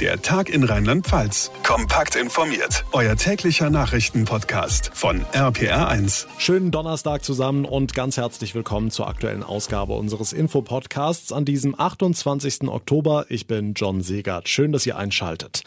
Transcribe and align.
Der 0.00 0.20
Tag 0.20 0.48
in 0.48 0.64
Rheinland-Pfalz. 0.64 1.52
Kompakt 1.62 2.16
informiert. 2.16 2.84
Euer 2.90 3.14
täglicher 3.14 3.70
Nachrichtenpodcast 3.70 4.90
von 4.92 5.24
RPR1. 5.26 6.26
Schönen 6.36 6.72
Donnerstag 6.72 7.24
zusammen 7.24 7.64
und 7.64 7.94
ganz 7.94 8.16
herzlich 8.16 8.56
willkommen 8.56 8.90
zur 8.90 9.06
aktuellen 9.06 9.44
Ausgabe 9.44 9.92
unseres 9.92 10.32
Infopodcasts 10.32 11.30
an 11.30 11.44
diesem 11.44 11.78
28. 11.78 12.62
Oktober. 12.66 13.26
Ich 13.28 13.46
bin 13.46 13.74
John 13.74 14.00
Segert. 14.00 14.48
Schön, 14.48 14.72
dass 14.72 14.84
ihr 14.84 14.96
einschaltet. 14.98 15.62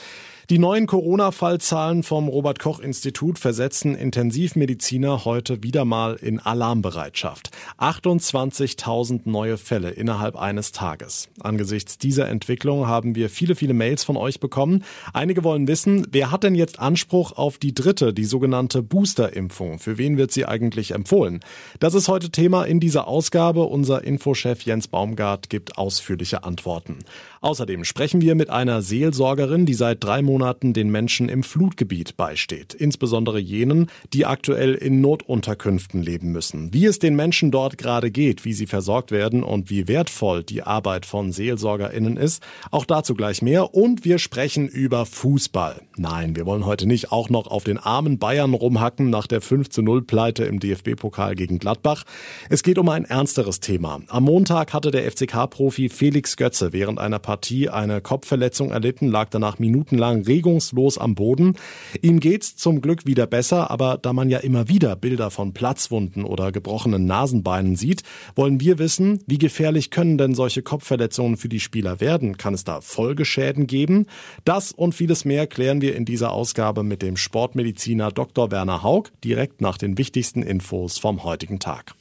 Die 0.50 0.60
neuen 0.60 0.88
Corona-Fallzahlen 0.88 2.04
vom 2.04 2.30
Robert-Koch-Institut 2.30 3.38
versetzen 3.38 3.96
Intensivmediziner 3.96 5.26
heute 5.26 5.62
wieder 5.62 5.84
mal 5.84 6.16
in 6.16 6.40
Alarmbereitschaft. 6.40 7.50
28.000 7.80 9.24
neue 9.26 9.58
Fälle 9.58 9.90
innerhalb 9.90 10.38
eines 10.38 10.72
Tages. 10.72 11.28
Angesichts 11.42 11.98
dieser 11.98 12.30
Entwicklung 12.30 12.88
haben 12.88 13.14
wir 13.14 13.30
viele, 13.30 13.56
viele 13.56 13.74
Mails 13.74 14.06
von 14.06 14.16
euch 14.16 14.40
bekommen. 14.40 14.86
Einige 15.12 15.44
wollen 15.44 15.68
wissen, 15.68 16.08
wer 16.12 16.32
hat 16.32 16.44
denn 16.44 16.56
jetzt 16.56 16.80
Anspruch 16.80 17.34
auf 17.34 17.58
die 17.58 17.76
dritte, 17.76 18.14
die 18.14 18.24
sogenannte 18.24 18.82
Booster-Impfung? 18.82 19.80
Für 19.80 19.98
wen 19.98 20.16
wird 20.16 20.32
sie 20.32 20.46
eigentlich 20.46 20.92
empfohlen? 20.92 21.42
Das 21.82 21.94
ist 21.94 22.08
heute 22.08 22.30
Thema 22.30 22.64
in 22.64 22.80
dieser 22.80 23.10
Ausgabe. 23.10 23.64
Unser 23.64 24.06
Infochef 24.06 24.62
Jens 24.62 24.88
Baumgart 24.88 25.50
gibt 25.50 25.78
ausführliche 25.78 26.46
Antworten. 26.46 27.00
Außerdem 27.42 27.84
sprechen 27.84 28.22
wir 28.22 28.36
mit 28.36 28.50
einer 28.50 28.82
Seelsorgerin, 28.82 29.66
die 29.66 29.74
seit 29.74 30.02
drei 30.02 30.22
Monaten 30.22 30.37
den 30.40 30.90
Menschen 30.92 31.30
im 31.30 31.44
Flutgebiet 31.44 32.18
beisteht, 32.18 32.74
insbesondere 32.74 33.40
jenen, 33.40 33.88
die 34.14 34.26
aktuell 34.26 34.74
in 34.76 35.02
Notunterkünften 35.02 36.02
leben 36.02 36.32
müssen. 36.32 36.74
Wie 36.74 36.86
es 36.86 37.00
den 37.00 37.16
Menschen 37.16 37.52
dort 37.52 37.78
gerade 37.78 38.12
geht, 38.12 38.46
wie 38.46 38.54
sie 38.54 38.68
versorgt 38.68 39.12
werden 39.12 39.44
und 39.44 39.70
wie 39.70 39.88
wertvoll 39.88 40.44
die 40.44 40.64
Arbeit 40.64 41.06
von 41.06 41.32
Seelsorgerinnen 41.32 42.18
ist, 42.18 42.44
auch 42.72 42.86
dazu 42.86 43.16
gleich 43.16 43.42
mehr. 43.42 43.74
Und 43.74 44.06
wir 44.06 44.20
sprechen 44.20 44.68
über 44.68 45.06
Fußball. 45.06 45.82
Nein, 45.96 46.36
wir 46.36 46.46
wollen 46.46 46.66
heute 46.66 46.86
nicht 46.86 47.12
auch 47.12 47.30
noch 47.30 47.48
auf 47.48 47.64
den 47.64 47.78
armen 47.78 48.20
Bayern 48.20 48.54
rumhacken 48.54 49.10
nach 49.10 49.28
der 49.28 49.42
5 49.42 49.70
zu 49.70 49.82
0 49.82 50.04
Pleite 50.04 50.46
im 50.46 50.60
DFB-Pokal 50.60 51.36
gegen 51.36 51.60
Gladbach. 51.60 52.04
Es 52.50 52.64
geht 52.64 52.78
um 52.78 52.90
ein 52.90 53.06
ernsteres 53.06 53.60
Thema. 53.60 54.02
Am 54.08 54.24
Montag 54.24 54.74
hatte 54.74 54.92
der 54.92 55.12
FCK-Profi 55.12 55.90
Felix 55.90 56.38
Götze 56.38 56.74
während 56.74 57.00
einer 57.00 57.20
Partie 57.20 57.70
eine 57.70 58.02
Kopfverletzung 58.02 58.72
erlitten, 58.72 59.08
lag 59.08 59.30
danach 59.30 59.60
minutenlang 59.60 60.27
regungslos 60.28 60.98
am 60.98 61.16
Boden. 61.16 61.56
Ihm 62.02 62.20
geht's 62.20 62.56
zum 62.56 62.82
Glück 62.82 63.06
wieder 63.06 63.28
besser, 63.28 63.72
aber 63.72 63.98
da 63.98 64.14
man 64.14 64.30
ja 64.30 64.40
immer 64.40 64.70
wieder 64.70 64.96
Bilder 64.96 65.32
von 65.32 65.54
Platzwunden 65.54 66.24
oder 66.24 66.52
gebrochenen 66.52 67.06
Nasenbeinen 67.06 67.76
sieht, 67.76 68.04
wollen 68.36 68.60
wir 68.60 68.80
wissen, 68.80 69.20
wie 69.28 69.38
gefährlich 69.38 69.90
können 69.90 70.18
denn 70.18 70.36
solche 70.36 70.62
Kopfverletzungen 70.62 71.38
für 71.38 71.50
die 71.50 71.60
Spieler 71.60 72.00
werden? 72.00 72.38
Kann 72.38 72.54
es 72.54 72.64
da 72.64 72.82
Folgeschäden 72.82 73.68
geben? 73.68 74.06
Das 74.46 74.72
und 74.72 74.94
vieles 74.94 75.26
mehr 75.26 75.48
klären 75.48 75.82
wir 75.82 75.96
in 75.96 76.06
dieser 76.06 76.32
Ausgabe 76.32 76.84
mit 76.84 77.02
dem 77.02 77.18
Sportmediziner 77.18 78.12
Dr. 78.12 78.52
Werner 78.52 78.84
Haug 78.84 79.10
direkt 79.24 79.62
nach 79.62 79.78
den 79.78 79.98
wichtigsten 79.98 80.44
Infos 80.44 80.98
vom 80.98 81.24
heutigen 81.24 81.60
Tag. 81.60 81.97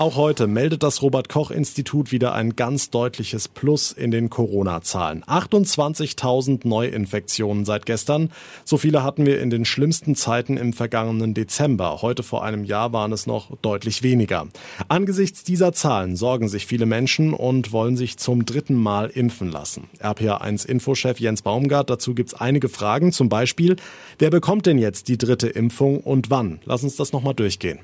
Auch 0.00 0.14
heute 0.14 0.46
meldet 0.46 0.84
das 0.84 1.02
Robert 1.02 1.28
Koch 1.28 1.50
Institut 1.50 2.12
wieder 2.12 2.32
ein 2.32 2.54
ganz 2.54 2.90
deutliches 2.90 3.48
Plus 3.48 3.90
in 3.90 4.12
den 4.12 4.30
Corona-Zahlen. 4.30 5.24
28.000 5.24 6.68
Neuinfektionen 6.68 7.64
seit 7.64 7.84
gestern. 7.84 8.30
So 8.64 8.76
viele 8.76 9.02
hatten 9.02 9.26
wir 9.26 9.40
in 9.40 9.50
den 9.50 9.64
schlimmsten 9.64 10.14
Zeiten 10.14 10.56
im 10.56 10.72
vergangenen 10.72 11.34
Dezember. 11.34 12.00
Heute 12.00 12.22
vor 12.22 12.44
einem 12.44 12.62
Jahr 12.62 12.92
waren 12.92 13.10
es 13.10 13.26
noch 13.26 13.56
deutlich 13.60 14.04
weniger. 14.04 14.46
Angesichts 14.86 15.42
dieser 15.42 15.72
Zahlen 15.72 16.14
sorgen 16.14 16.46
sich 16.46 16.66
viele 16.66 16.86
Menschen 16.86 17.34
und 17.34 17.72
wollen 17.72 17.96
sich 17.96 18.18
zum 18.18 18.46
dritten 18.46 18.76
Mal 18.76 19.08
impfen 19.08 19.50
lassen. 19.50 19.88
RPA1 20.00 20.64
Infochef 20.64 21.18
Jens 21.18 21.42
Baumgart, 21.42 21.90
dazu 21.90 22.14
gibt's 22.14 22.34
einige 22.34 22.68
Fragen. 22.68 23.10
Zum 23.10 23.28
Beispiel, 23.28 23.74
wer 24.20 24.30
bekommt 24.30 24.66
denn 24.66 24.78
jetzt 24.78 25.08
die 25.08 25.18
dritte 25.18 25.48
Impfung 25.48 25.98
und 25.98 26.30
wann? 26.30 26.60
Lass 26.66 26.84
uns 26.84 26.94
das 26.94 27.12
nochmal 27.12 27.34
durchgehen. 27.34 27.80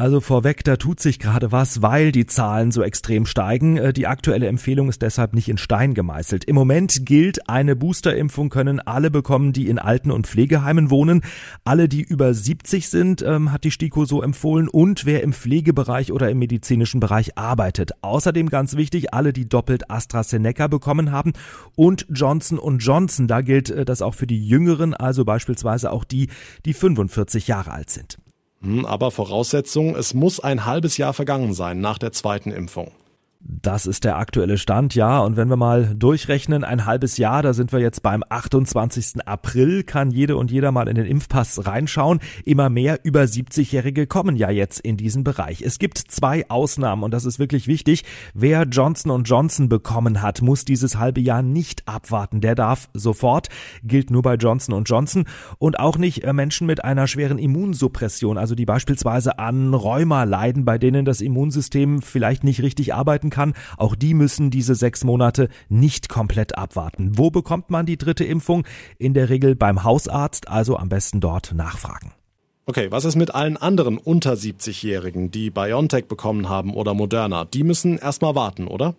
Also 0.00 0.20
vorweg, 0.20 0.62
da 0.62 0.76
tut 0.76 1.00
sich 1.00 1.18
gerade 1.18 1.50
was, 1.50 1.82
weil 1.82 2.12
die 2.12 2.24
Zahlen 2.24 2.70
so 2.70 2.84
extrem 2.84 3.26
steigen. 3.26 3.78
Äh, 3.78 3.92
die 3.92 4.06
aktuelle 4.06 4.46
Empfehlung 4.46 4.88
ist 4.88 5.02
deshalb 5.02 5.34
nicht 5.34 5.48
in 5.48 5.58
Stein 5.58 5.92
gemeißelt. 5.92 6.44
Im 6.44 6.54
Moment 6.54 7.04
gilt, 7.04 7.48
eine 7.48 7.74
Boosterimpfung 7.74 8.48
können 8.48 8.78
alle 8.78 9.10
bekommen, 9.10 9.52
die 9.52 9.66
in 9.66 9.80
Alten- 9.80 10.12
und 10.12 10.28
Pflegeheimen 10.28 10.90
wohnen. 10.90 11.22
Alle, 11.64 11.88
die 11.88 12.02
über 12.02 12.32
70 12.32 12.88
sind, 12.88 13.22
ähm, 13.22 13.50
hat 13.50 13.64
die 13.64 13.72
STIKO 13.72 14.04
so 14.04 14.22
empfohlen 14.22 14.68
und 14.68 15.04
wer 15.04 15.24
im 15.24 15.32
Pflegebereich 15.32 16.12
oder 16.12 16.30
im 16.30 16.38
medizinischen 16.38 17.00
Bereich 17.00 17.36
arbeitet. 17.36 17.90
Außerdem 18.00 18.50
ganz 18.50 18.76
wichtig, 18.76 19.12
alle, 19.12 19.32
die 19.32 19.48
doppelt 19.48 19.90
AstraZeneca 19.90 20.68
bekommen 20.68 21.10
haben 21.10 21.32
und 21.74 22.06
Johnson 22.08 22.60
Johnson. 22.78 23.26
Da 23.26 23.40
gilt 23.40 23.70
äh, 23.70 23.84
das 23.84 24.02
auch 24.02 24.14
für 24.14 24.28
die 24.28 24.46
Jüngeren, 24.46 24.94
also 24.94 25.24
beispielsweise 25.24 25.90
auch 25.90 26.04
die, 26.04 26.28
die 26.66 26.74
45 26.74 27.48
Jahre 27.48 27.72
alt 27.72 27.90
sind. 27.90 28.16
Hm, 28.60 28.84
aber 28.84 29.10
Voraussetzung, 29.10 29.94
es 29.94 30.14
muss 30.14 30.40
ein 30.40 30.64
halbes 30.64 30.96
Jahr 30.96 31.12
vergangen 31.12 31.54
sein 31.54 31.80
nach 31.80 31.98
der 31.98 32.12
zweiten 32.12 32.50
Impfung. 32.50 32.92
Das 33.40 33.86
ist 33.86 34.02
der 34.02 34.16
aktuelle 34.16 34.58
Stand, 34.58 34.96
ja. 34.96 35.20
Und 35.20 35.36
wenn 35.36 35.48
wir 35.48 35.56
mal 35.56 35.94
durchrechnen, 35.94 36.64
ein 36.64 36.86
halbes 36.86 37.18
Jahr, 37.18 37.40
da 37.42 37.52
sind 37.52 37.72
wir 37.72 37.78
jetzt 37.78 38.02
beim 38.02 38.24
28. 38.28 39.26
April, 39.26 39.84
kann 39.84 40.10
jede 40.10 40.36
und 40.36 40.50
jeder 40.50 40.72
mal 40.72 40.88
in 40.88 40.96
den 40.96 41.06
Impfpass 41.06 41.64
reinschauen. 41.64 42.18
Immer 42.44 42.68
mehr 42.68 42.98
über 43.04 43.22
70-Jährige 43.22 44.08
kommen 44.08 44.34
ja 44.34 44.50
jetzt 44.50 44.80
in 44.80 44.96
diesen 44.96 45.22
Bereich. 45.22 45.62
Es 45.62 45.78
gibt 45.78 45.98
zwei 45.98 46.50
Ausnahmen 46.50 47.04
und 47.04 47.12
das 47.12 47.24
ist 47.24 47.38
wirklich 47.38 47.68
wichtig. 47.68 48.04
Wer 48.34 48.64
Johnson 48.64 49.22
Johnson 49.22 49.68
bekommen 49.68 50.20
hat, 50.20 50.42
muss 50.42 50.64
dieses 50.64 50.98
halbe 50.98 51.20
Jahr 51.20 51.42
nicht 51.42 51.86
abwarten. 51.86 52.40
Der 52.40 52.56
darf 52.56 52.88
sofort, 52.92 53.50
gilt 53.84 54.10
nur 54.10 54.22
bei 54.22 54.34
Johnson 54.34 54.82
Johnson 54.82 55.26
und 55.58 55.78
auch 55.78 55.96
nicht 55.96 56.24
äh, 56.24 56.32
Menschen 56.32 56.66
mit 56.66 56.82
einer 56.82 57.06
schweren 57.06 57.38
Immunsuppression, 57.38 58.36
also 58.36 58.56
die 58.56 58.66
beispielsweise 58.66 59.38
an 59.38 59.74
Rheuma 59.74 60.24
leiden, 60.24 60.64
bei 60.64 60.76
denen 60.76 61.04
das 61.04 61.20
Immunsystem 61.20 62.02
vielleicht 62.02 62.42
nicht 62.42 62.62
richtig 62.62 62.94
arbeiten 62.94 63.27
arbeiten 63.28 63.30
kann. 63.30 63.54
Auch 63.76 63.94
die 63.94 64.14
müssen 64.14 64.50
diese 64.50 64.74
sechs 64.74 65.04
Monate 65.04 65.48
nicht 65.68 66.08
komplett 66.08 66.56
abwarten. 66.56 67.12
Wo 67.16 67.30
bekommt 67.30 67.70
man 67.70 67.86
die 67.86 67.96
dritte 67.96 68.24
Impfung? 68.24 68.64
In 68.98 69.14
der 69.14 69.28
Regel 69.28 69.54
beim 69.54 69.84
Hausarzt, 69.84 70.48
also 70.48 70.76
am 70.76 70.88
besten 70.88 71.20
dort 71.20 71.52
nachfragen. 71.54 72.12
Okay, 72.66 72.90
was 72.90 73.06
ist 73.06 73.16
mit 73.16 73.34
allen 73.34 73.56
anderen 73.56 73.96
unter 73.96 74.34
70-Jährigen, 74.34 75.30
die 75.30 75.50
BioNTech 75.50 76.06
bekommen 76.06 76.50
haben 76.50 76.74
oder 76.74 76.92
Moderna? 76.92 77.46
Die 77.46 77.62
müssen 77.62 77.96
erstmal 77.96 78.34
warten, 78.34 78.68
oder? 78.68 78.94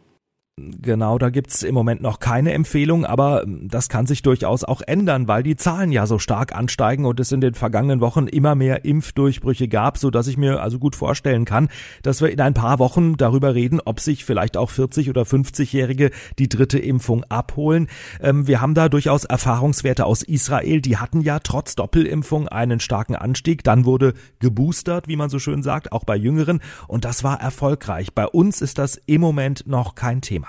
Genau, 0.81 1.18
da 1.18 1.30
gibt's 1.30 1.64
im 1.64 1.74
Moment 1.74 2.02
noch 2.02 2.20
keine 2.20 2.53
Empfehlung, 2.53 3.06
aber 3.06 3.44
ähm, 3.44 3.68
das 3.70 3.88
kann 3.88 4.06
sich 4.06 4.22
durchaus 4.22 4.64
auch 4.64 4.81
ändern, 4.86 5.28
weil 5.28 5.44
die 5.44 5.56
Zahlen 5.56 5.92
ja 5.92 6.06
so 6.06 6.20
stark 6.20 6.56
ansteigen 6.56 7.06
und 7.06 7.20
es 7.20 7.31
in 7.31 7.42
den 7.42 7.53
vergangenen 7.53 8.02
Wochen 8.02 8.28
immer 8.28 8.56
mehr 8.56 8.86
Impfdurchbrüche 8.86 9.68
gab, 9.68 9.98
so 9.98 10.09
dass 10.09 10.28
ich 10.28 10.38
mir 10.38 10.62
also 10.62 10.80
gut 10.80 10.96
vorstellen 10.96 11.46
kann, 11.46 11.69
dass 12.03 12.22
wir 12.22 12.31
in 12.31 12.42
ein 12.42 12.53
paar 12.53 12.80
Wochen 12.80 13.16
darüber 13.18 13.56
reden, 13.56 13.80
ob 13.84 14.00
sich 14.00 14.25
vielleicht 14.25 14.58
auch 14.58 14.69
40 14.69 15.09
oder 15.09 15.22
50-Jährige 15.22 16.12
die 16.38 16.50
dritte 16.50 16.80
Impfung 16.80 17.24
abholen. 17.25 17.88
Ähm, 18.22 18.48
wir 18.48 18.62
haben 18.62 18.74
da 18.74 18.90
durchaus 18.90 19.24
Erfahrungswerte 19.24 20.06
aus 20.06 20.24
Israel, 20.24 20.81
die 20.81 20.98
hatten 20.98 21.22
ja 21.22 21.40
trotz 21.40 21.75
Doppelimpfung 21.75 22.48
einen 22.48 22.80
starken 22.80 23.16
Anstieg, 23.16 23.64
dann 23.64 23.86
wurde 23.86 24.14
geboostert, 24.40 25.08
wie 25.08 25.16
man 25.16 25.30
so 25.30 25.40
schön 25.40 25.64
sagt, 25.64 25.92
auch 25.92 26.03
bei 26.03 26.16
Jüngeren 26.16 26.59
und 26.88 27.06
das 27.06 27.24
war 27.24 27.40
erfolgreich. 27.40 28.14
Bei 28.14 28.28
uns 28.28 28.62
ist 28.62 28.78
das 28.78 29.02
im 29.06 29.22
Moment 29.22 29.66
noch 29.68 29.96
kein 29.96 30.22
Thema. 30.22 30.49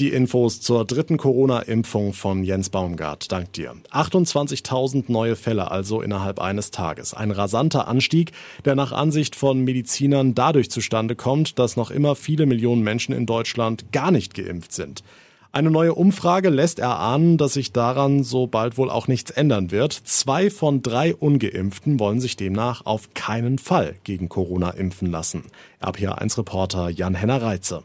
Die 0.00 0.08
Infos 0.08 0.60
zur 0.60 0.84
dritten 0.84 1.18
Corona-Impfung 1.18 2.14
von 2.14 2.42
Jens 2.42 2.68
Baumgart. 2.68 3.30
Dank 3.30 3.52
dir. 3.52 3.76
28.000 3.92 5.04
neue 5.06 5.36
Fälle 5.36 5.70
also 5.70 6.02
innerhalb 6.02 6.40
eines 6.40 6.72
Tages. 6.72 7.14
Ein 7.14 7.30
rasanter 7.30 7.86
Anstieg, 7.86 8.32
der 8.64 8.74
nach 8.74 8.90
Ansicht 8.90 9.36
von 9.36 9.62
Medizinern 9.62 10.34
dadurch 10.34 10.68
zustande 10.68 11.14
kommt, 11.14 11.60
dass 11.60 11.76
noch 11.76 11.92
immer 11.92 12.16
viele 12.16 12.46
Millionen 12.46 12.82
Menschen 12.82 13.14
in 13.14 13.24
Deutschland 13.24 13.92
gar 13.92 14.10
nicht 14.10 14.34
geimpft 14.34 14.72
sind. 14.72 15.04
Eine 15.52 15.70
neue 15.70 15.94
Umfrage 15.94 16.48
lässt 16.48 16.80
erahnen, 16.80 17.38
dass 17.38 17.52
sich 17.54 17.70
daran 17.72 18.24
so 18.24 18.48
bald 18.48 18.76
wohl 18.76 18.90
auch 18.90 19.06
nichts 19.06 19.30
ändern 19.30 19.70
wird. 19.70 19.92
Zwei 19.92 20.50
von 20.50 20.82
drei 20.82 21.14
Ungeimpften 21.14 22.00
wollen 22.00 22.18
sich 22.18 22.34
demnach 22.34 22.84
auf 22.84 23.14
keinen 23.14 23.58
Fall 23.58 23.94
gegen 24.02 24.28
Corona 24.28 24.70
impfen 24.70 25.08
lassen. 25.08 25.44
RPA1-Reporter 25.80 26.88
Jan-Henner 26.88 27.40
Reitze. 27.40 27.84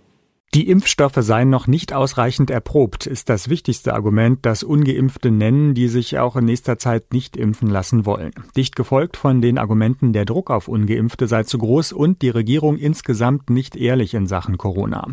Die 0.55 0.67
Impfstoffe 0.67 1.19
seien 1.19 1.51
noch 1.51 1.67
nicht 1.67 1.93
ausreichend 1.93 2.49
erprobt, 2.49 3.05
ist 3.05 3.29
das 3.29 3.49
wichtigste 3.49 3.93
Argument, 3.93 4.39
das 4.41 4.63
ungeimpfte 4.63 5.29
nennen, 5.29 5.75
die 5.75 5.87
sich 5.87 6.17
auch 6.17 6.35
in 6.35 6.45
nächster 6.45 6.79
Zeit 6.79 7.13
nicht 7.13 7.37
impfen 7.37 7.69
lassen 7.69 8.07
wollen. 8.07 8.31
Dicht 8.57 8.75
gefolgt 8.75 9.15
von 9.15 9.41
den 9.43 9.59
Argumenten, 9.59 10.11
der 10.11 10.25
Druck 10.25 10.49
auf 10.49 10.67
ungeimpfte 10.67 11.27
sei 11.27 11.43
zu 11.43 11.59
groß 11.59 11.91
und 11.91 12.23
die 12.23 12.29
Regierung 12.29 12.77
insgesamt 12.77 13.51
nicht 13.51 13.75
ehrlich 13.75 14.15
in 14.15 14.25
Sachen 14.25 14.57
Corona. 14.57 15.09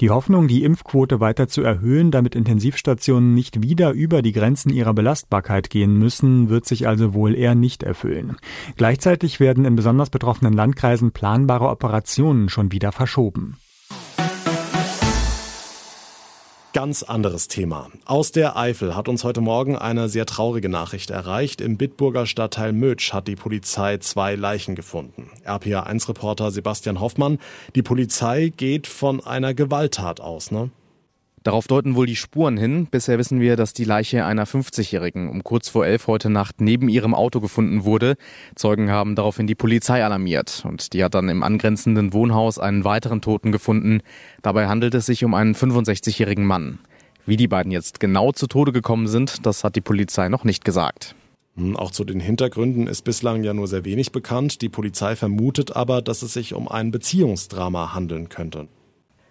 Die 0.00 0.08
Hoffnung, 0.08 0.48
die 0.48 0.64
Impfquote 0.64 1.20
weiter 1.20 1.48
zu 1.48 1.60
erhöhen, 1.60 2.10
damit 2.10 2.34
Intensivstationen 2.34 3.34
nicht 3.34 3.62
wieder 3.62 3.92
über 3.92 4.22
die 4.22 4.32
Grenzen 4.32 4.70
ihrer 4.70 4.94
Belastbarkeit 4.94 5.68
gehen 5.68 5.98
müssen, 5.98 6.48
wird 6.48 6.64
sich 6.64 6.88
also 6.88 7.12
wohl 7.12 7.34
eher 7.34 7.54
nicht 7.54 7.82
erfüllen. 7.82 8.38
Gleichzeitig 8.78 9.38
werden 9.38 9.66
in 9.66 9.76
besonders 9.76 10.08
betroffenen 10.08 10.54
Landkreisen 10.54 11.12
planbare 11.12 11.68
Operationen 11.68 12.48
schon 12.48 12.72
wieder 12.72 12.90
verschoben. 12.90 13.58
Ganz 16.74 17.02
anderes 17.02 17.48
Thema. 17.48 17.90
Aus 18.04 18.30
der 18.30 18.56
Eifel 18.56 18.94
hat 18.94 19.08
uns 19.08 19.24
heute 19.24 19.40
Morgen 19.40 19.74
eine 19.74 20.10
sehr 20.10 20.26
traurige 20.26 20.68
Nachricht 20.68 21.08
erreicht. 21.08 21.62
Im 21.62 21.78
Bitburger 21.78 22.26
Stadtteil 22.26 22.74
Mötsch 22.74 23.14
hat 23.14 23.26
die 23.26 23.36
Polizei 23.36 23.96
zwei 23.96 24.34
Leichen 24.34 24.74
gefunden. 24.74 25.30
RPA1-Reporter 25.46 26.50
Sebastian 26.50 27.00
Hoffmann, 27.00 27.38
die 27.74 27.82
Polizei 27.82 28.52
geht 28.54 28.86
von 28.86 29.24
einer 29.24 29.54
Gewalttat 29.54 30.20
aus, 30.20 30.50
ne? 30.50 30.70
Darauf 31.48 31.66
deuten 31.66 31.94
wohl 31.94 32.04
die 32.04 32.14
Spuren 32.14 32.58
hin. 32.58 32.88
Bisher 32.90 33.16
wissen 33.16 33.40
wir, 33.40 33.56
dass 33.56 33.72
die 33.72 33.84
Leiche 33.84 34.26
einer 34.26 34.46
50-Jährigen 34.46 35.30
um 35.30 35.42
kurz 35.42 35.70
vor 35.70 35.86
elf 35.86 36.06
heute 36.06 36.28
Nacht 36.28 36.60
neben 36.60 36.90
ihrem 36.90 37.14
Auto 37.14 37.40
gefunden 37.40 37.86
wurde. 37.86 38.16
Zeugen 38.54 38.90
haben 38.90 39.14
daraufhin 39.14 39.46
die 39.46 39.54
Polizei 39.54 40.04
alarmiert 40.04 40.62
und 40.68 40.92
die 40.92 41.02
hat 41.02 41.14
dann 41.14 41.30
im 41.30 41.42
angrenzenden 41.42 42.12
Wohnhaus 42.12 42.58
einen 42.58 42.84
weiteren 42.84 43.22
Toten 43.22 43.50
gefunden. 43.50 44.02
Dabei 44.42 44.68
handelt 44.68 44.94
es 44.94 45.06
sich 45.06 45.24
um 45.24 45.32
einen 45.32 45.54
65-jährigen 45.54 46.44
Mann. 46.44 46.80
Wie 47.24 47.38
die 47.38 47.48
beiden 47.48 47.72
jetzt 47.72 47.98
genau 47.98 48.30
zu 48.32 48.46
Tode 48.46 48.72
gekommen 48.72 49.06
sind, 49.06 49.46
das 49.46 49.64
hat 49.64 49.74
die 49.74 49.80
Polizei 49.80 50.28
noch 50.28 50.44
nicht 50.44 50.66
gesagt. 50.66 51.14
Auch 51.76 51.92
zu 51.92 52.04
den 52.04 52.20
Hintergründen 52.20 52.86
ist 52.86 53.04
bislang 53.04 53.42
ja 53.42 53.54
nur 53.54 53.68
sehr 53.68 53.86
wenig 53.86 54.12
bekannt. 54.12 54.60
Die 54.60 54.68
Polizei 54.68 55.16
vermutet 55.16 55.74
aber, 55.74 56.02
dass 56.02 56.20
es 56.20 56.34
sich 56.34 56.52
um 56.52 56.68
ein 56.68 56.90
Beziehungsdrama 56.90 57.94
handeln 57.94 58.28
könnte. 58.28 58.68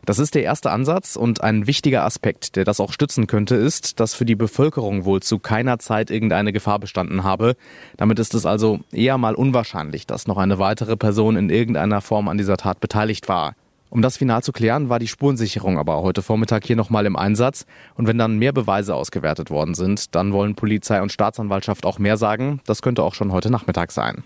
Das 0.08 0.20
ist 0.20 0.36
der 0.36 0.44
erste 0.44 0.72
Ansatz 0.72 1.18
und 1.18 1.42
ein 1.42 1.68
wichtiger 1.68 2.06
Aspekt, 2.06 2.56
der 2.56 2.64
das 2.64 2.80
auch 2.80 2.94
stützen 2.94 3.28
könnte, 3.28 3.56
ist, 3.56 4.00
dass 4.00 4.14
für 4.14 4.24
die 4.24 4.38
Bevölkerung 4.38 5.04
wohl 5.04 5.22
zu 5.22 5.38
keiner 5.38 5.80
Zeit 5.80 6.12
irgendeine 6.12 6.54
Gefahr 6.54 6.80
bestanden 6.80 7.26
habe. 7.26 7.58
Damit 7.98 8.18
ist 8.18 8.34
es 8.34 8.46
also 8.46 8.80
eher 8.94 9.18
mal 9.18 9.36
unwahrscheinlich, 9.36 10.08
dass 10.08 10.26
noch 10.26 10.38
eine 10.38 10.60
weitere 10.60 10.96
Person 10.96 11.36
in 11.36 11.50
irgendeiner 11.50 12.00
Form 12.00 12.30
an 12.30 12.38
dieser 12.38 12.56
Tat 12.56 12.80
beteiligt 12.80 13.28
war. 13.28 13.54
Um 13.90 14.02
das 14.02 14.16
final 14.16 14.42
zu 14.44 14.54
klären, 14.54 14.88
war 14.88 15.00
die 15.00 15.10
Spurensicherung 15.10 15.78
aber 15.78 16.02
heute 16.02 16.22
Vormittag 16.22 16.66
hier 16.66 16.78
nochmal 16.78 17.06
im 17.06 17.18
Einsatz. 17.18 17.66
Und 17.96 18.08
wenn 18.08 18.18
dann 18.18 18.40
mehr 18.40 18.54
Beweise 18.54 18.96
ausgewertet 18.96 19.50
worden 19.50 19.74
sind, 19.74 20.16
dann 20.16 20.32
wollen 20.32 20.56
Polizei 20.56 21.02
und 21.02 21.12
Staatsanwaltschaft 21.12 21.86
auch 21.86 22.00
mehr 22.00 22.16
sagen. 22.16 22.62
Das 22.66 22.82
könnte 22.82 23.04
auch 23.04 23.14
schon 23.14 23.34
heute 23.34 23.52
Nachmittag 23.52 23.92
sein. 23.92 24.24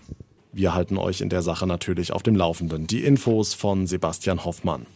Wir 0.52 0.76
halten 0.76 0.96
euch 0.96 1.20
in 1.20 1.28
der 1.28 1.42
Sache 1.42 1.66
natürlich 1.66 2.12
auf 2.12 2.22
dem 2.22 2.36
Laufenden. 2.36 2.86
Die 2.86 3.02
Infos 3.02 3.52
von 3.52 3.88
Sebastian 3.88 4.44
Hoffmann. 4.44 4.86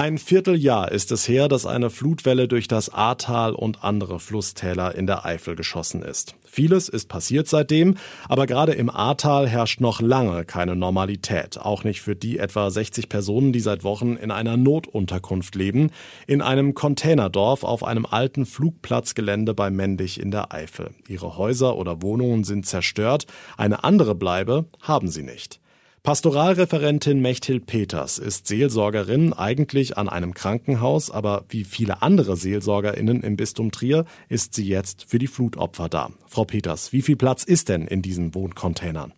Ein 0.00 0.18
Vierteljahr 0.18 0.92
ist 0.92 1.10
es 1.10 1.26
her, 1.26 1.48
dass 1.48 1.66
eine 1.66 1.90
Flutwelle 1.90 2.46
durch 2.46 2.68
das 2.68 2.88
Ahrtal 2.88 3.52
und 3.52 3.82
andere 3.82 4.20
Flusstäler 4.20 4.94
in 4.94 5.08
der 5.08 5.24
Eifel 5.24 5.56
geschossen 5.56 6.02
ist. 6.02 6.36
Vieles 6.44 6.88
ist 6.88 7.08
passiert 7.08 7.48
seitdem, 7.48 7.96
aber 8.28 8.46
gerade 8.46 8.74
im 8.74 8.90
Ahrtal 8.90 9.48
herrscht 9.48 9.80
noch 9.80 10.00
lange 10.00 10.44
keine 10.44 10.76
Normalität, 10.76 11.58
auch 11.58 11.82
nicht 11.82 12.00
für 12.00 12.14
die 12.14 12.38
etwa 12.38 12.70
60 12.70 13.08
Personen, 13.08 13.52
die 13.52 13.58
seit 13.58 13.82
Wochen 13.82 14.14
in 14.14 14.30
einer 14.30 14.56
Notunterkunft 14.56 15.56
leben, 15.56 15.90
in 16.28 16.42
einem 16.42 16.74
Containerdorf 16.74 17.64
auf 17.64 17.82
einem 17.82 18.06
alten 18.06 18.46
Flugplatzgelände 18.46 19.52
bei 19.52 19.68
Mendig 19.68 20.20
in 20.20 20.30
der 20.30 20.54
Eifel. 20.54 20.90
Ihre 21.08 21.36
Häuser 21.36 21.76
oder 21.76 22.02
Wohnungen 22.02 22.44
sind 22.44 22.66
zerstört, 22.66 23.26
eine 23.56 23.82
andere 23.82 24.14
Bleibe 24.14 24.66
haben 24.80 25.08
sie 25.08 25.24
nicht. 25.24 25.58
Pastoralreferentin 26.02 27.20
Mechthild 27.20 27.66
Peters 27.66 28.18
ist 28.18 28.46
Seelsorgerin 28.46 29.32
eigentlich 29.32 29.98
an 29.98 30.08
einem 30.08 30.32
Krankenhaus, 30.32 31.10
aber 31.10 31.44
wie 31.48 31.64
viele 31.64 32.02
andere 32.02 32.36
Seelsorgerinnen 32.36 33.22
im 33.22 33.36
Bistum 33.36 33.72
Trier 33.72 34.04
ist 34.28 34.54
sie 34.54 34.66
jetzt 34.66 35.10
für 35.10 35.18
die 35.18 35.26
Flutopfer 35.26 35.88
da. 35.88 36.10
Frau 36.26 36.44
Peters, 36.44 36.92
wie 36.92 37.02
viel 37.02 37.16
Platz 37.16 37.44
ist 37.44 37.68
denn 37.68 37.86
in 37.86 38.00
diesen 38.00 38.34
Wohncontainern? 38.34 39.12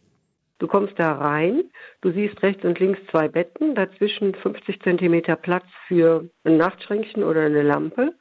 Du 0.59 0.67
kommst 0.67 0.95
da 0.99 1.13
rein, 1.13 1.63
du 2.01 2.13
siehst 2.13 2.43
rechts 2.43 2.65
und 2.65 2.79
links 2.81 3.01
zwei 3.11 3.29
Betten, 3.29 3.75
dazwischen 3.75 4.35
50 4.35 4.83
Zentimeter 4.83 5.37
Platz 5.37 5.65
für 5.87 6.29
ein 6.45 6.57
Nachtschränkchen 6.57 7.23
oder 7.23 7.43
eine 7.43 7.63
Lampe. 7.63 8.15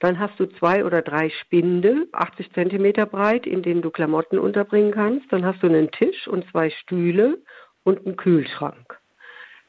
Dann 0.00 0.18
hast 0.18 0.38
du 0.38 0.46
zwei 0.46 0.84
oder 0.84 1.02
drei 1.02 1.30
Spinde, 1.30 2.06
80 2.12 2.52
Zentimeter 2.52 3.06
breit, 3.06 3.46
in 3.46 3.62
denen 3.62 3.82
du 3.82 3.90
Klamotten 3.90 4.38
unterbringen 4.38 4.92
kannst. 4.92 5.30
Dann 5.30 5.44
hast 5.44 5.62
du 5.62 5.68
einen 5.68 5.90
Tisch 5.90 6.26
und 6.26 6.48
zwei 6.50 6.70
Stühle 6.70 7.38
und 7.84 8.06
einen 8.06 8.16
Kühlschrank. 8.16 8.98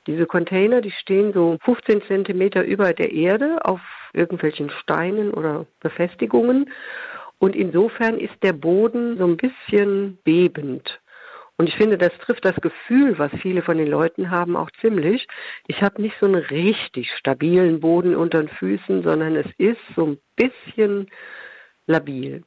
Diese 0.08 0.26
Container, 0.26 0.82
die 0.82 0.92
stehen 0.92 1.32
so 1.34 1.58
15 1.64 2.02
Zentimeter 2.08 2.64
über 2.64 2.94
der 2.94 3.12
Erde 3.12 3.64
auf 3.64 3.82
irgendwelchen 4.14 4.70
Steinen 4.70 5.32
oder 5.32 5.68
Befestigungen. 5.80 6.72
Und 7.38 7.56
insofern 7.56 8.20
ist 8.20 8.34
der 8.42 8.54
Boden 8.54 9.18
so 9.18 9.26
ein 9.26 9.38
bisschen 9.38 10.18
bebend. 10.24 11.00
Und 11.58 11.68
ich 11.68 11.76
finde, 11.76 12.00
das 12.00 12.12
trifft 12.26 12.44
das 12.44 12.56
Gefühl, 12.56 13.20
was 13.20 13.32
viele 13.40 13.62
von 13.62 13.78
den 13.78 13.88
Leuten 13.88 14.32
haben, 14.32 14.56
auch 14.56 14.72
ziemlich. 14.82 15.28
Ich 15.68 15.84
habe 15.84 16.02
nicht 16.02 16.16
so 16.20 16.26
einen 16.26 16.36
richtig 16.36 17.12
stabilen 17.16 17.80
Boden 17.80 18.16
unter 18.16 18.42
den 18.42 18.50
Füßen, 18.50 19.04
sondern 19.04 19.36
es 19.36 19.46
ist 19.60 19.80
so 19.96 20.08
ein 20.08 20.18
bisschen 20.36 21.08
labil. 21.86 22.44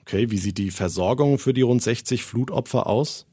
Okay, 0.00 0.30
wie 0.30 0.38
sieht 0.38 0.58
die 0.58 0.72
Versorgung 0.72 1.38
für 1.38 1.52
die 1.52 1.62
rund 1.62 1.82
60 1.82 2.24
Flutopfer 2.24 2.88
aus? 2.88 3.26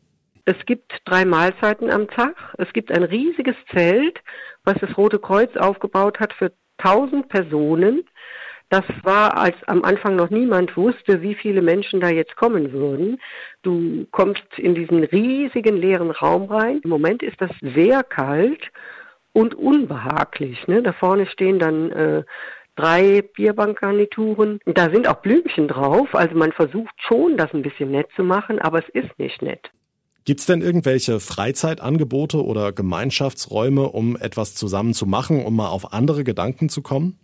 Es 0.45 0.57
gibt 0.65 0.91
drei 1.05 1.23
Mahlzeiten 1.23 1.89
am 1.89 2.07
Tag. 2.09 2.35
Es 2.57 2.71
gibt 2.73 2.91
ein 2.91 3.03
riesiges 3.03 3.55
Zelt, 3.71 4.19
was 4.65 4.75
das 4.81 4.97
Rote 4.97 5.19
Kreuz 5.19 5.55
aufgebaut 5.55 6.19
hat 6.19 6.33
für 6.33 6.51
1000 6.79 7.29
Personen. 7.29 8.03
Das 8.69 8.83
war, 9.03 9.37
als 9.37 9.55
am 9.67 9.83
Anfang 9.83 10.15
noch 10.15 10.29
niemand 10.31 10.75
wusste, 10.75 11.21
wie 11.21 11.35
viele 11.35 11.61
Menschen 11.61 12.01
da 12.01 12.09
jetzt 12.09 12.35
kommen 12.35 12.73
würden. 12.73 13.21
Du 13.61 14.05
kommst 14.11 14.43
in 14.57 14.75
diesen 14.75 15.03
riesigen 15.03 15.77
leeren 15.77 16.11
Raum 16.11 16.49
rein. 16.49 16.81
Im 16.83 16.89
Moment 16.89 17.23
ist 17.23 17.39
das 17.39 17.51
sehr 17.61 18.03
kalt 18.03 18.71
und 19.31 19.55
unbehaglich. 19.55 20.67
Ne? 20.67 20.81
Da 20.81 20.91
vorne 20.91 21.25
stehen 21.27 21.59
dann 21.59 21.91
äh, 21.91 22.23
drei 22.75 23.21
Bierbankgarnituren. 23.21 24.59
Da 24.65 24.89
sind 24.89 25.07
auch 25.07 25.21
Blümchen 25.21 25.67
drauf. 25.69 26.13
Also 26.15 26.35
man 26.35 26.51
versucht 26.51 26.95
schon, 26.97 27.37
das 27.37 27.53
ein 27.53 27.61
bisschen 27.61 27.91
nett 27.91 28.09
zu 28.15 28.23
machen, 28.23 28.59
aber 28.59 28.79
es 28.79 28.89
ist 28.89 29.17
nicht 29.19 29.41
nett. 29.41 29.71
Gibt 30.25 30.39
es 30.39 30.45
denn 30.45 30.61
irgendwelche 30.61 31.19
Freizeitangebote 31.19 32.43
oder 32.43 32.71
Gemeinschaftsräume, 32.71 33.89
um 33.89 34.15
etwas 34.15 34.55
zusammen 34.55 34.93
zu 34.93 35.05
machen, 35.05 35.43
um 35.43 35.55
mal 35.55 35.67
auf 35.67 35.91
andere 35.91 36.23
Gedanken 36.23 36.69
zu 36.69 36.81
kommen? 36.81 37.17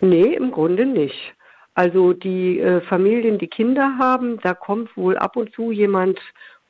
Nee, 0.00 0.34
im 0.34 0.52
Grunde 0.52 0.86
nicht. 0.86 1.34
Also 1.74 2.12
die 2.12 2.60
äh, 2.60 2.80
Familien, 2.82 3.38
die 3.38 3.48
Kinder 3.48 3.98
haben, 3.98 4.38
da 4.42 4.54
kommt 4.54 4.96
wohl 4.96 5.18
ab 5.18 5.36
und 5.36 5.52
zu 5.54 5.72
jemand 5.72 6.20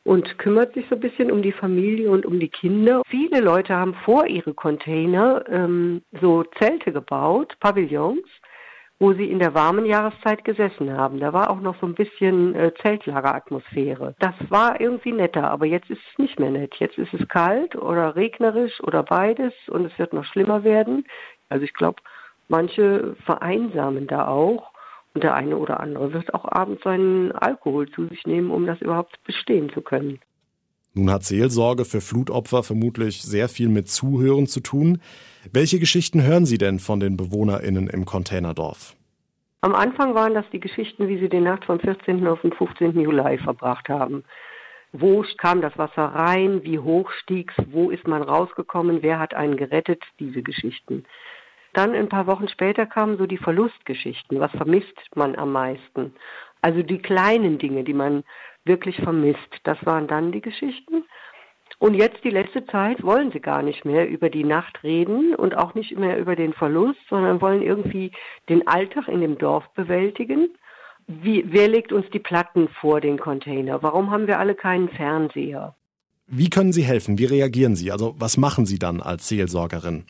und 0.02 0.38
kümmert 0.38 0.75
sich 0.75 0.87
so 0.88 0.94
ein 0.94 1.00
bisschen 1.00 1.31
um 1.31 1.43
die 1.43 1.52
Familie 1.52 2.11
und 2.11 2.25
um 2.25 2.40
die 2.40 2.49
Kinder. 2.49 3.02
Viele 3.06 3.40
Leute 3.40 3.75
haben 3.75 3.94
vor 4.05 4.26
ihre 4.26 4.55
Container 4.55 5.44
ähm, 5.50 6.02
so 6.20 6.44
Zelte 6.58 6.93
gebaut, 6.93 7.55
Pavillons, 7.61 8.25
wo 8.98 9.12
sie 9.12 9.31
in 9.31 9.38
der 9.38 9.55
warmen 9.55 9.84
Jahreszeit 9.84 10.44
gesessen 10.44 10.96
haben. 10.96 11.20
Da 11.20 11.32
war 11.32 11.50
auch 11.50 11.60
noch 11.60 11.79
so 11.81 11.86
ein 11.86 11.94
bisschen 11.94 12.55
äh, 12.55 12.72
Zeltlageratmosphäre. 12.81 14.15
Das 14.19 14.34
war 14.48 14.81
irgendwie 14.81 15.12
netter, 15.12 15.50
aber 15.50 15.67
jetzt 15.67 15.91
ist 15.91 16.00
es 16.12 16.19
nicht 16.19 16.41
mehr 16.41 16.50
nett. 16.50 16.74
Jetzt 16.76 16.96
ist 16.96 17.12
es 17.12 17.29
kalt 17.29 17.76
oder 17.76 18.17
regnerisch 18.17 18.82
oder 18.82 19.03
beides 19.03 19.53
und 19.69 19.84
es 19.84 19.98
wird 19.98 20.12
noch 20.12 20.24
schlimmer 20.24 20.65
werden. 20.65 21.06
Also 21.48 21.65
ich 21.65 21.74
glaube, 21.74 22.00
manche 22.48 23.17
vereinsamen 23.24 24.06
da 24.06 24.29
auch 24.29 24.72
und 25.15 25.24
der 25.24 25.34
eine 25.34 25.56
oder 25.56 25.81
andere 25.81 26.12
wird 26.12 26.32
auch 26.34 26.44
abends 26.50 26.82
seinen 26.82 27.32
Alkohol 27.32 27.91
zu 27.91 28.06
sich 28.06 28.26
nehmen, 28.26 28.50
um 28.50 28.67
das 28.67 28.81
überhaupt 28.81 29.22
bestehen 29.24 29.70
zu 29.70 29.82
können. 29.82 30.20
Nun 30.96 31.10
hat 31.10 31.24
Seelsorge 31.24 31.84
für 31.84 32.00
Flutopfer 32.00 32.62
vermutlich 32.62 33.22
sehr 33.22 33.50
viel 33.50 33.69
mit 33.69 33.88
Zuhören 33.88 34.46
zu 34.46 34.60
tun. 34.60 35.03
Welche 35.53 35.79
Geschichten 35.79 36.22
hören 36.22 36.46
Sie 36.46 36.56
denn 36.56 36.79
von 36.79 37.00
den 37.00 37.19
BewohnerInnen 37.19 37.88
im 37.88 38.06
Containerdorf? 38.06 38.96
Am 39.60 39.74
Anfang 39.74 40.15
waren 40.15 40.32
das 40.32 40.46
die 40.53 40.60
Geschichten, 40.60 41.08
wie 41.08 41.19
sie 41.19 41.29
die 41.29 41.41
Nacht 41.41 41.67
vom 41.67 41.81
14. 41.81 42.26
auf 42.26 42.41
den 42.41 42.53
15. 42.53 42.98
Juli 42.98 43.36
verbracht 43.36 43.91
haben. 43.91 44.24
Wo 44.93 45.22
kam 45.36 45.60
das 45.60 45.76
Wasser 45.76 46.05
rein? 46.06 46.62
Wie 46.62 46.79
hoch 46.79 47.10
stieg's? 47.10 47.55
Wo 47.70 47.91
ist 47.91 48.08
man 48.08 48.22
rausgekommen? 48.22 49.03
Wer 49.03 49.19
hat 49.19 49.34
einen 49.34 49.58
gerettet? 49.58 50.03
Diese 50.19 50.43
Geschichten. 50.43 51.05
Dann 51.74 51.94
ein 51.94 52.08
paar 52.08 52.26
Wochen 52.26 52.48
später 52.48 52.86
kamen 52.86 53.19
so 53.19 53.26
die 53.26 53.36
Verlustgeschichten. 53.36 54.41
Was 54.41 54.50
vermisst 54.53 54.96
man 55.15 55.36
am 55.36 55.53
meisten? 55.53 56.15
Also 56.63 56.82
die 56.82 56.98
kleinen 56.98 57.58
Dinge, 57.58 57.84
die 57.84 57.94
man 57.94 58.25
wirklich 58.65 58.96
vermisst. 58.96 59.60
Das 59.65 59.79
waren 59.84 60.08
dann 60.08 60.32
die 60.32 60.41
Geschichten. 60.41 61.05
Und 61.79 61.94
jetzt 61.94 62.25
die 62.25 62.31
letzte 62.31 62.65
Zeit 62.67 63.03
wollen 63.03 63.31
sie 63.32 63.41
gar 63.41 63.63
nicht 63.63 63.84
mehr 63.84 64.08
über 64.08 64.31
die 64.31 64.44
Nacht 64.44 64.82
reden 64.82 65.34
und 65.34 65.56
auch 65.56 65.75
nicht 65.75 65.96
mehr 65.96 66.19
über 66.19 66.34
den 66.34 66.55
Verlust, 66.55 67.01
sondern 67.10 67.41
wollen 67.41 67.63
irgendwie 67.63 68.13
den 68.48 68.67
Alltag 68.67 69.08
in 69.08 69.20
dem 69.20 69.36
Dorf 69.36 69.69
bewältigen. 69.75 70.48
Wie, 71.06 71.44
wer 71.46 71.69
legt 71.69 71.93
uns 71.93 72.08
die 72.10 72.19
Platten 72.19 72.69
vor 72.81 73.01
den 73.01 73.19
Container? 73.19 73.82
Warum 73.82 74.10
haben 74.10 74.27
wir 74.27 74.39
alle 74.39 74.55
keinen 74.55 74.89
Fernseher? 74.89 75.77
Wie 76.27 76.51
können 76.51 76.72
Sie 76.72 76.82
helfen? 76.82 77.19
Wie 77.19 77.27
reagieren 77.27 77.77
Sie? 77.77 77.93
Also 77.93 78.15
was 78.19 78.36
machen 78.36 78.67
Sie 78.67 78.79
dann 78.79 79.01
als 79.01 79.29
Seelsorgerin? 79.29 80.05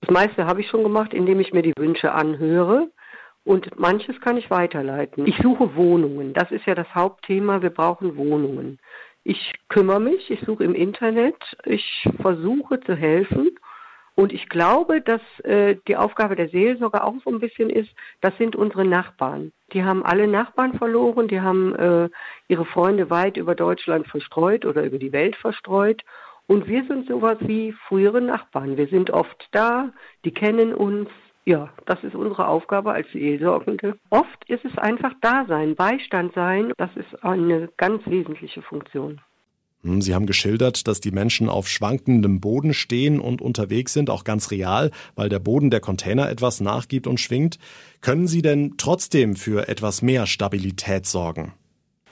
Das 0.00 0.10
meiste 0.10 0.46
habe 0.46 0.60
ich 0.60 0.68
schon 0.68 0.84
gemacht, 0.84 1.12
indem 1.12 1.40
ich 1.40 1.52
mir 1.52 1.62
die 1.62 1.74
Wünsche 1.76 2.12
anhöre. 2.12 2.88
Und 3.48 3.78
manches 3.78 4.20
kann 4.20 4.36
ich 4.36 4.50
weiterleiten. 4.50 5.26
Ich 5.26 5.38
suche 5.38 5.74
Wohnungen. 5.74 6.34
Das 6.34 6.50
ist 6.50 6.66
ja 6.66 6.74
das 6.74 6.94
Hauptthema. 6.94 7.62
Wir 7.62 7.70
brauchen 7.70 8.18
Wohnungen. 8.18 8.78
Ich 9.24 9.54
kümmere 9.70 10.00
mich, 10.00 10.30
ich 10.30 10.42
suche 10.42 10.64
im 10.64 10.74
Internet, 10.74 11.56
ich 11.64 12.06
versuche 12.20 12.78
zu 12.80 12.94
helfen. 12.94 13.58
Und 14.14 14.34
ich 14.34 14.50
glaube, 14.50 15.00
dass 15.00 15.22
äh, 15.44 15.76
die 15.88 15.96
Aufgabe 15.96 16.36
der 16.36 16.50
Seelsorge 16.50 17.02
auch 17.02 17.14
so 17.24 17.30
ein 17.30 17.40
bisschen 17.40 17.70
ist, 17.70 17.88
das 18.20 18.36
sind 18.36 18.54
unsere 18.54 18.84
Nachbarn. 18.84 19.52
Die 19.72 19.82
haben 19.82 20.04
alle 20.04 20.28
Nachbarn 20.28 20.76
verloren, 20.76 21.28
die 21.28 21.40
haben 21.40 21.74
äh, 21.74 22.10
ihre 22.48 22.66
Freunde 22.66 23.08
weit 23.08 23.38
über 23.38 23.54
Deutschland 23.54 24.08
verstreut 24.08 24.66
oder 24.66 24.82
über 24.82 24.98
die 24.98 25.12
Welt 25.12 25.36
verstreut. 25.36 26.02
Und 26.46 26.68
wir 26.68 26.84
sind 26.84 27.08
sowas 27.08 27.38
wie 27.40 27.72
frühere 27.72 28.20
Nachbarn. 28.20 28.76
Wir 28.76 28.88
sind 28.88 29.08
oft 29.10 29.48
da, 29.52 29.90
die 30.26 30.34
kennen 30.34 30.74
uns. 30.74 31.08
Ja, 31.48 31.70
das 31.86 32.04
ist 32.04 32.14
unsere 32.14 32.46
Aufgabe 32.46 32.92
als 32.92 33.10
Seelsorgende. 33.10 33.96
Oft 34.10 34.44
ist 34.48 34.66
es 34.66 34.76
einfach 34.76 35.14
da 35.22 35.46
sein, 35.48 35.76
Beistand 35.76 36.34
sein. 36.34 36.74
Das 36.76 36.90
ist 36.94 37.24
eine 37.24 37.70
ganz 37.78 38.02
wesentliche 38.04 38.60
Funktion. 38.60 39.22
Hm, 39.82 40.02
Sie 40.02 40.14
haben 40.14 40.26
geschildert, 40.26 40.86
dass 40.86 41.00
die 41.00 41.10
Menschen 41.10 41.48
auf 41.48 41.66
schwankendem 41.66 42.40
Boden 42.42 42.74
stehen 42.74 43.18
und 43.18 43.40
unterwegs 43.40 43.94
sind, 43.94 44.10
auch 44.10 44.24
ganz 44.24 44.50
real, 44.50 44.90
weil 45.16 45.30
der 45.30 45.38
Boden 45.38 45.70
der 45.70 45.80
Container 45.80 46.28
etwas 46.28 46.60
nachgibt 46.60 47.06
und 47.06 47.18
schwingt. 47.18 47.58
Können 48.02 48.26
Sie 48.26 48.42
denn 48.42 48.74
trotzdem 48.76 49.34
für 49.34 49.68
etwas 49.68 50.02
mehr 50.02 50.26
Stabilität 50.26 51.06
sorgen? 51.06 51.54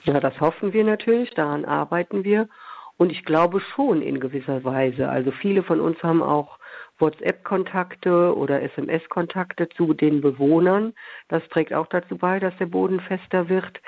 Ja, 0.05 0.19
das 0.19 0.41
hoffen 0.41 0.73
wir 0.73 0.83
natürlich, 0.83 1.29
daran 1.35 1.63
arbeiten 1.63 2.23
wir. 2.23 2.49
Und 2.97 3.11
ich 3.11 3.23
glaube 3.23 3.61
schon 3.61 4.01
in 4.01 4.19
gewisser 4.19 4.63
Weise. 4.63 5.09
Also 5.09 5.29
viele 5.29 5.61
von 5.61 5.79
uns 5.79 6.01
haben 6.01 6.23
auch 6.23 6.57
WhatsApp-Kontakte 6.99 8.35
oder 8.35 8.61
SMS-Kontakte 8.61 9.69
zu 9.69 9.93
den 9.93 10.21
Bewohnern. 10.21 10.93
Das 11.27 11.47
trägt 11.49 11.73
auch 11.73 11.87
dazu 11.87 12.17
bei, 12.17 12.39
dass 12.39 12.55
der 12.57 12.65
Boden 12.65 12.99
fester 12.99 13.49
wird 13.49 13.79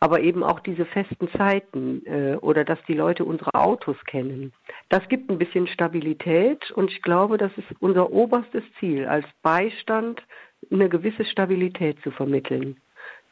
aber 0.00 0.20
eben 0.20 0.42
auch 0.42 0.60
diese 0.60 0.84
festen 0.84 1.28
Zeiten 1.36 2.04
äh, 2.06 2.36
oder 2.36 2.64
dass 2.64 2.78
die 2.86 2.94
Leute 2.94 3.24
unsere 3.24 3.54
Autos 3.54 3.96
kennen. 4.06 4.52
Das 4.88 5.06
gibt 5.08 5.30
ein 5.30 5.38
bisschen 5.38 5.66
Stabilität 5.66 6.70
und 6.72 6.90
ich 6.90 7.02
glaube, 7.02 7.38
das 7.38 7.50
ist 7.56 7.66
unser 7.80 8.12
oberstes 8.12 8.62
Ziel, 8.78 9.06
als 9.06 9.26
Beistand 9.42 10.22
eine 10.70 10.88
gewisse 10.88 11.24
Stabilität 11.24 12.00
zu 12.02 12.10
vermitteln. 12.10 12.76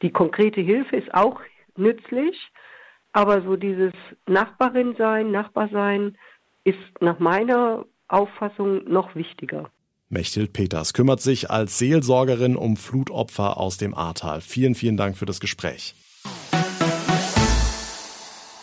Die 0.01 0.11
konkrete 0.11 0.61
Hilfe 0.61 0.95
ist 0.95 1.13
auch 1.13 1.39
nützlich, 1.75 2.51
aber 3.13 3.41
so 3.41 3.55
dieses 3.55 3.93
Nachbarin 4.25 4.95
sein, 4.95 5.31
Nachbar 5.31 5.69
sein 5.69 6.17
ist 6.63 6.79
nach 6.99 7.19
meiner 7.19 7.85
Auffassung 8.07 8.83
noch 8.85 9.15
wichtiger. 9.15 9.69
Mechthild 10.09 10.53
Peters 10.53 10.93
kümmert 10.93 11.21
sich 11.21 11.49
als 11.49 11.79
Seelsorgerin 11.79 12.55
um 12.55 12.77
Flutopfer 12.77 13.57
aus 13.57 13.77
dem 13.77 13.95
Ahrtal. 13.95 14.41
Vielen, 14.41 14.75
vielen 14.75 14.97
Dank 14.97 15.17
für 15.17 15.25
das 15.25 15.39
Gespräch. 15.39 15.95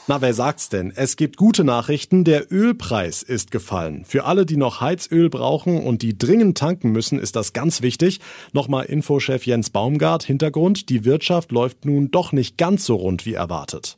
Na, 0.09 0.21
wer 0.21 0.35
sagt's 0.35 0.69
denn? 0.69 0.93
Es 0.95 1.17
gibt 1.17 1.37
gute 1.37 1.63
Nachrichten. 1.63 2.25
Der 2.25 2.51
Ölpreis 2.53 3.23
ist 3.23 3.51
gefallen. 3.51 4.05
Für 4.05 4.25
alle, 4.25 4.45
die 4.45 4.57
noch 4.57 4.81
Heizöl 4.81 5.31
brauchen 5.31 5.81
und 5.81 6.03
die 6.03 6.19
dringend 6.19 6.59
tanken 6.59 6.91
müssen, 6.91 7.19
ist 7.21 7.37
das 7.37 7.53
ganz 7.53 7.83
wichtig. 7.83 8.21
Nochmal 8.53 8.87
Infochef 8.87 9.47
Jens 9.47 9.71
Baumgart. 9.71 10.25
Hintergrund. 10.25 10.89
Die 10.89 11.05
Wirtschaft 11.05 11.53
läuft 11.53 11.85
nun 11.85 12.11
doch 12.11 12.33
nicht 12.33 12.59
ganz 12.59 12.85
so 12.85 12.97
rund 12.97 13.27
wie 13.27 13.35
erwartet. 13.35 13.97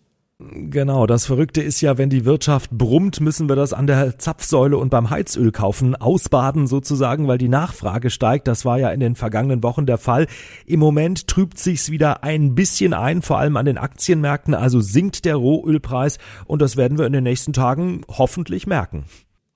Genau, 0.52 1.06
das 1.06 1.26
Verrückte 1.26 1.62
ist 1.62 1.80
ja, 1.80 1.98
wenn 1.98 2.10
die 2.10 2.24
Wirtschaft 2.24 2.70
brummt, 2.70 3.20
müssen 3.20 3.48
wir 3.48 3.56
das 3.56 3.72
an 3.72 3.86
der 3.86 4.18
Zapfsäule 4.18 4.76
und 4.76 4.90
beim 4.90 5.10
Heizöl 5.10 5.52
kaufen, 5.52 5.96
ausbaden 5.96 6.66
sozusagen, 6.66 7.28
weil 7.28 7.38
die 7.38 7.48
Nachfrage 7.48 8.10
steigt. 8.10 8.46
Das 8.46 8.64
war 8.64 8.78
ja 8.78 8.90
in 8.90 9.00
den 9.00 9.14
vergangenen 9.14 9.62
Wochen 9.62 9.86
der 9.86 9.98
Fall. 9.98 10.26
Im 10.66 10.80
Moment 10.80 11.26
trübt 11.28 11.58
sich's 11.58 11.90
wieder 11.90 12.24
ein 12.24 12.54
bisschen 12.54 12.92
ein, 12.94 13.22
vor 13.22 13.38
allem 13.38 13.56
an 13.56 13.66
den 13.66 13.78
Aktienmärkten, 13.78 14.54
also 14.54 14.80
sinkt 14.80 15.24
der 15.24 15.36
Rohölpreis 15.36 16.18
und 16.46 16.60
das 16.60 16.76
werden 16.76 16.98
wir 16.98 17.06
in 17.06 17.12
den 17.12 17.24
nächsten 17.24 17.52
Tagen 17.52 18.02
hoffentlich 18.08 18.66
merken. 18.66 19.04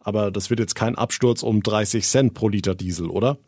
Aber 0.01 0.31
das 0.31 0.49
wird 0.49 0.61
jetzt 0.61 0.75
kein 0.75 0.97
Absturz 0.97 1.43
um 1.43 1.63
30 1.63 2.07
Cent 2.07 2.35
pro 2.35 2.49
Liter 2.49 2.75
Diesel, 2.75 3.09
oder? 3.09 3.39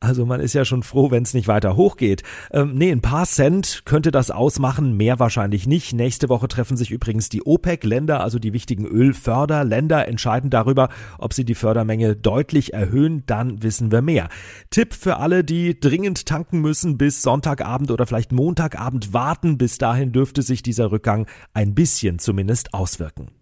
Also 0.00 0.24
man 0.24 0.40
ist 0.40 0.52
ja 0.52 0.64
schon 0.64 0.84
froh, 0.84 1.10
wenn 1.10 1.24
es 1.24 1.34
nicht 1.34 1.48
weiter 1.48 1.74
hochgeht. 1.74 2.22
Ähm, 2.52 2.74
nee, 2.74 2.92
ein 2.92 3.00
paar 3.00 3.26
Cent 3.26 3.82
könnte 3.84 4.12
das 4.12 4.30
ausmachen, 4.30 4.96
mehr 4.96 5.18
wahrscheinlich 5.18 5.66
nicht. 5.66 5.92
Nächste 5.92 6.28
Woche 6.28 6.46
treffen 6.46 6.76
sich 6.76 6.92
übrigens 6.92 7.28
die 7.28 7.44
OPEC-Länder, 7.44 8.20
also 8.20 8.38
die 8.38 8.52
wichtigen 8.52 8.86
Ölförderländer, 8.86 10.06
entscheiden 10.06 10.50
darüber, 10.50 10.88
ob 11.18 11.34
sie 11.34 11.44
die 11.44 11.56
Fördermenge 11.56 12.14
deutlich 12.14 12.74
erhöhen. 12.74 13.24
Dann 13.26 13.62
wissen 13.64 13.90
wir 13.90 14.00
mehr. 14.00 14.28
Tipp 14.70 14.94
für 14.94 15.16
alle, 15.16 15.42
die 15.42 15.78
dringend 15.80 16.26
tanken 16.26 16.60
müssen, 16.60 16.96
bis 16.96 17.22
Sonntagabend 17.22 17.90
oder 17.90 18.06
vielleicht 18.06 18.30
Montagabend 18.30 19.12
warten. 19.12 19.58
Bis 19.58 19.78
dahin 19.78 20.12
dürfte 20.12 20.42
sich 20.42 20.62
dieser 20.62 20.92
Rückgang 20.92 21.26
ein 21.54 21.74
bisschen 21.74 22.20
zumindest 22.20 22.72
auswirken. 22.72 23.32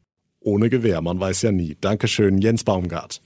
Ohne 0.40 0.70
Gewehr, 0.70 1.02
man 1.02 1.20
weiß 1.20 1.42
ja 1.42 1.52
nie. 1.52 1.76
Dankeschön, 1.78 2.38
Jens 2.38 2.64
Baumgart. 2.64 3.20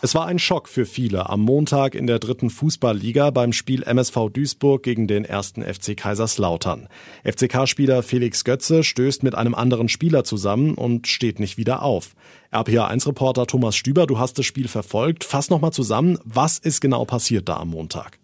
Es 0.00 0.14
war 0.14 0.26
ein 0.26 0.38
Schock 0.38 0.68
für 0.68 0.86
viele 0.86 1.28
am 1.28 1.40
Montag 1.40 1.96
in 1.96 2.06
der 2.06 2.20
dritten 2.20 2.50
Fußballliga 2.50 3.30
beim 3.30 3.52
Spiel 3.52 3.82
MSV 3.82 4.30
Duisburg 4.32 4.84
gegen 4.84 5.08
den 5.08 5.24
ersten 5.24 5.60
FC 5.60 5.96
Kaiserslautern. 5.96 6.88
FCK-Spieler 7.24 8.04
Felix 8.04 8.44
Götze 8.44 8.84
stößt 8.84 9.24
mit 9.24 9.34
einem 9.34 9.56
anderen 9.56 9.88
Spieler 9.88 10.22
zusammen 10.22 10.74
und 10.74 11.08
steht 11.08 11.40
nicht 11.40 11.58
wieder 11.58 11.82
auf. 11.82 12.14
RPA1-Reporter 12.52 13.48
Thomas 13.48 13.74
Stüber, 13.74 14.06
du 14.06 14.20
hast 14.20 14.38
das 14.38 14.46
Spiel 14.46 14.68
verfolgt. 14.68 15.24
Fass 15.24 15.50
nochmal 15.50 15.72
zusammen, 15.72 16.16
was 16.22 16.58
ist 16.58 16.80
genau 16.80 17.04
passiert 17.04 17.48
da 17.48 17.56
am 17.56 17.70
Montag? 17.70 18.20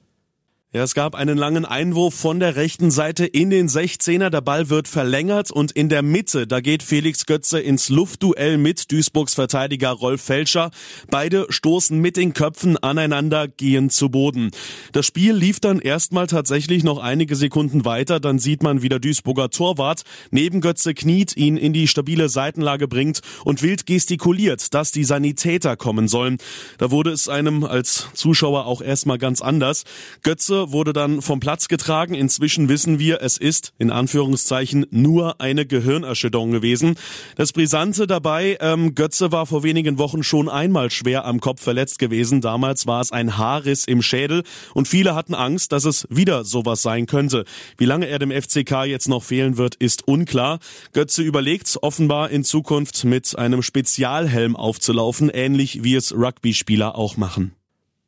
Ja, 0.76 0.83
es 0.83 0.95
gab 0.95 1.14
einen 1.14 1.38
langen 1.38 1.64
Einwurf 1.64 2.16
von 2.16 2.40
der 2.40 2.57
rechten 2.57 2.90
Seite 2.90 3.26
in 3.26 3.49
den 3.49 3.69
16er. 3.69 4.28
Der 4.28 4.40
Ball 4.40 4.71
wird 4.71 4.88
verlängert 4.88 5.52
und 5.52 5.71
in 5.71 5.88
der 5.88 6.02
Mitte, 6.02 6.49
da 6.49 6.61
geht 6.61 6.83
Felix 6.83 7.26
Götze 7.26 7.61
ins 7.61 7.90
Luftduell 7.90 8.59
mit 8.59 8.90
Duisburgs 8.90 9.35
Verteidiger 9.35 9.90
Rolf 9.90 10.23
Felscher. 10.23 10.73
Beide 11.09 11.47
stoßen 11.49 11.97
mit 12.00 12.16
den 12.16 12.35
Köpfen 12.35 12.76
aneinander, 12.76 13.47
gehen 13.47 13.88
zu 13.88 14.09
Boden. 14.09 14.50
Das 14.90 15.07
Spiel 15.07 15.35
lief 15.35 15.61
dann 15.61 15.78
erstmal 15.78 16.26
tatsächlich 16.26 16.83
noch 16.83 16.99
einige 16.99 17.37
Sekunden 17.37 17.85
weiter. 17.85 18.19
Dann 18.19 18.40
sieht 18.40 18.64
man, 18.64 18.83
wie 18.83 18.88
der 18.88 18.99
Duisburger 18.99 19.50
Torwart 19.50 20.02
neben 20.33 20.61
Götze 20.61 20.93
kniet, 20.93 21.37
ihn 21.37 21.57
in 21.57 21.73
die 21.73 21.87
stabile 21.87 22.28
Seitenlage 22.28 22.88
bringt 22.88 23.21
und 23.45 23.62
wild 23.62 23.87
gestikuliert, 23.87 24.75
dass 24.75 24.90
die 24.90 25.04
Sanitäter 25.04 25.76
kommen 25.76 26.09
sollen. 26.09 26.38
Da 26.78 26.90
wurde 26.90 27.12
es 27.12 27.28
einem 27.28 27.62
als 27.62 28.09
Zuschauer 28.14 28.66
auch 28.66 28.83
erstmal 28.83 29.19
ganz 29.19 29.40
anders. 29.40 29.85
Götze 30.25 30.63
wurde 30.73 30.92
dann 30.92 31.23
vom 31.23 31.40
Platz 31.40 31.68
getragen. 31.68 32.14
Inzwischen 32.14 32.68
wissen 32.68 32.99
wir, 32.99 33.21
es 33.23 33.38
ist 33.38 33.73
in 33.78 33.90
Anführungszeichen 33.90 34.87
nur 34.90 35.40
eine 35.40 35.66
Gehirnerschütterung 35.66 36.50
gewesen. 36.50 36.97
Das 37.37 37.52
Brisante 37.52 38.06
dabei, 38.06 38.56
ähm, 38.61 38.94
Götze 38.94 39.33
war 39.33 39.47
vor 39.47 39.62
wenigen 39.62 39.99
Wochen 39.99 40.23
schon 40.23 40.49
einmal 40.49 40.90
schwer 40.90 41.25
am 41.25 41.40
Kopf 41.40 41.62
verletzt 41.62 41.99
gewesen. 41.99 42.40
Damals 42.40 42.87
war 42.87 43.00
es 43.00 43.12
ein 43.12 43.37
Haarriss 43.38 43.85
im 43.85 44.02
Schädel 44.02 44.42
und 44.75 44.88
viele 44.88 45.14
hatten 45.14 45.35
Angst, 45.35 45.73
dass 45.73 45.85
es 45.85 46.06
wieder 46.11 46.44
sowas 46.44 46.83
sein 46.83 47.06
könnte. 47.06 47.44
Wie 47.78 47.87
lange 47.87 48.06
er 48.06 48.18
dem 48.18 48.30
FCK 48.30 48.85
jetzt 48.85 49.09
noch 49.09 49.23
fehlen 49.23 49.56
wird, 49.56 49.75
ist 49.75 50.06
unklar. 50.06 50.59
Götze 50.92 51.23
überlegt 51.23 51.78
offenbar 51.83 52.30
in 52.30 52.44
Zukunft 52.44 53.04
mit 53.04 53.38
einem 53.38 53.62
Spezialhelm 53.62 54.56
aufzulaufen, 54.56 55.30
ähnlich 55.30 55.83
wie 55.83 55.94
es 55.94 56.12
Rugby-Spieler 56.12 56.97
auch 56.97 57.16
machen. 57.16 57.54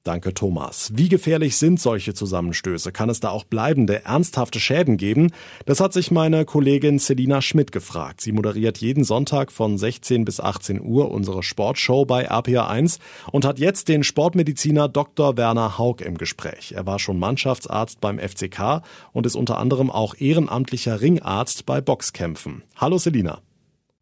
Danke, 0.06 0.34
Thomas. 0.34 0.92
Wie 0.94 1.08
gefährlich 1.08 1.56
sind 1.56 1.80
solche 1.80 2.14
Zusammenstöße? 2.14 2.92
Kann 2.92 3.10
es 3.10 3.18
da 3.18 3.30
auch 3.30 3.42
bleibende, 3.42 4.04
ernsthafte 4.04 4.60
Schäden 4.60 4.98
geben? 4.98 5.32
Das 5.64 5.80
hat 5.80 5.92
sich 5.92 6.12
meine 6.12 6.44
Kollegin 6.44 7.00
Selina 7.00 7.42
Schmidt 7.42 7.72
gefragt. 7.72 8.20
Sie 8.20 8.30
moderiert 8.30 8.78
jeden 8.78 9.02
Sonntag 9.02 9.50
von 9.50 9.76
16 9.76 10.24
bis 10.24 10.38
18 10.38 10.80
Uhr 10.80 11.10
unsere 11.10 11.42
Sportshow 11.42 12.04
bei 12.04 12.30
RPA1 12.30 13.00
und 13.32 13.44
hat 13.44 13.58
jetzt 13.58 13.88
den 13.88 14.04
Sportmediziner 14.04 14.86
Dr. 14.86 15.36
Werner 15.36 15.76
Haug 15.76 15.96
im 16.04 16.16
Gespräch. 16.18 16.70
Er 16.76 16.86
war 16.86 17.00
schon 17.00 17.18
Mannschaftsarzt 17.18 18.00
beim 18.00 18.20
FCK 18.20 18.82
und 19.12 19.26
ist 19.26 19.34
unter 19.34 19.58
anderem 19.58 19.90
auch 19.90 20.14
ehrenamtlicher 20.16 21.00
Ringarzt 21.00 21.66
bei 21.66 21.80
Boxkämpfen. 21.80 22.62
Hallo 22.76 22.98
Selina. 22.98 23.40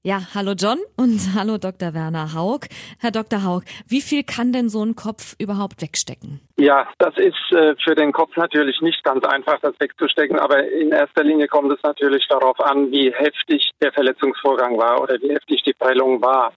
Ja, 0.07 0.21
hallo 0.35 0.53
John 0.53 0.81
und 0.99 1.19
hallo 1.35 1.57
Dr. 1.57 1.95
Werner 1.95 2.35
Haug. 2.35 2.67
Herr 3.01 3.11
Dr. 3.11 3.43
Haug, 3.43 3.63
wie 3.89 4.03
viel 4.03 4.23
kann 4.23 4.53
denn 4.53 4.69
so 4.69 4.85
ein 4.85 4.95
Kopf 4.95 5.35
überhaupt 5.39 5.81
wegstecken? 5.81 6.41
Ja, 6.59 6.87
das 6.99 7.17
ist 7.17 7.53
äh, 7.53 7.75
für 7.83 7.95
den 7.95 8.13
Kopf 8.13 8.37
natürlich 8.37 8.83
nicht 8.83 9.03
ganz 9.03 9.25
einfach, 9.25 9.59
das 9.61 9.73
wegzustecken, 9.81 10.39
aber 10.39 10.69
in 10.71 10.93
erster 10.93 11.25
Linie 11.25 11.49
kommt 11.49 11.73
es 11.73 11.83
natürlich 11.83 12.29
darauf 12.29 12.61
an, 12.61 12.91
wie 12.91 13.15
heftig 13.15 13.71
der 13.81 13.95
Verletzungsvorgang 13.95 14.77
war 14.77 15.01
oder 15.01 15.15
wie 15.23 15.33
heftig 15.33 15.63
die 15.63 15.73
Prellung 15.73 16.21
war. 16.21 16.53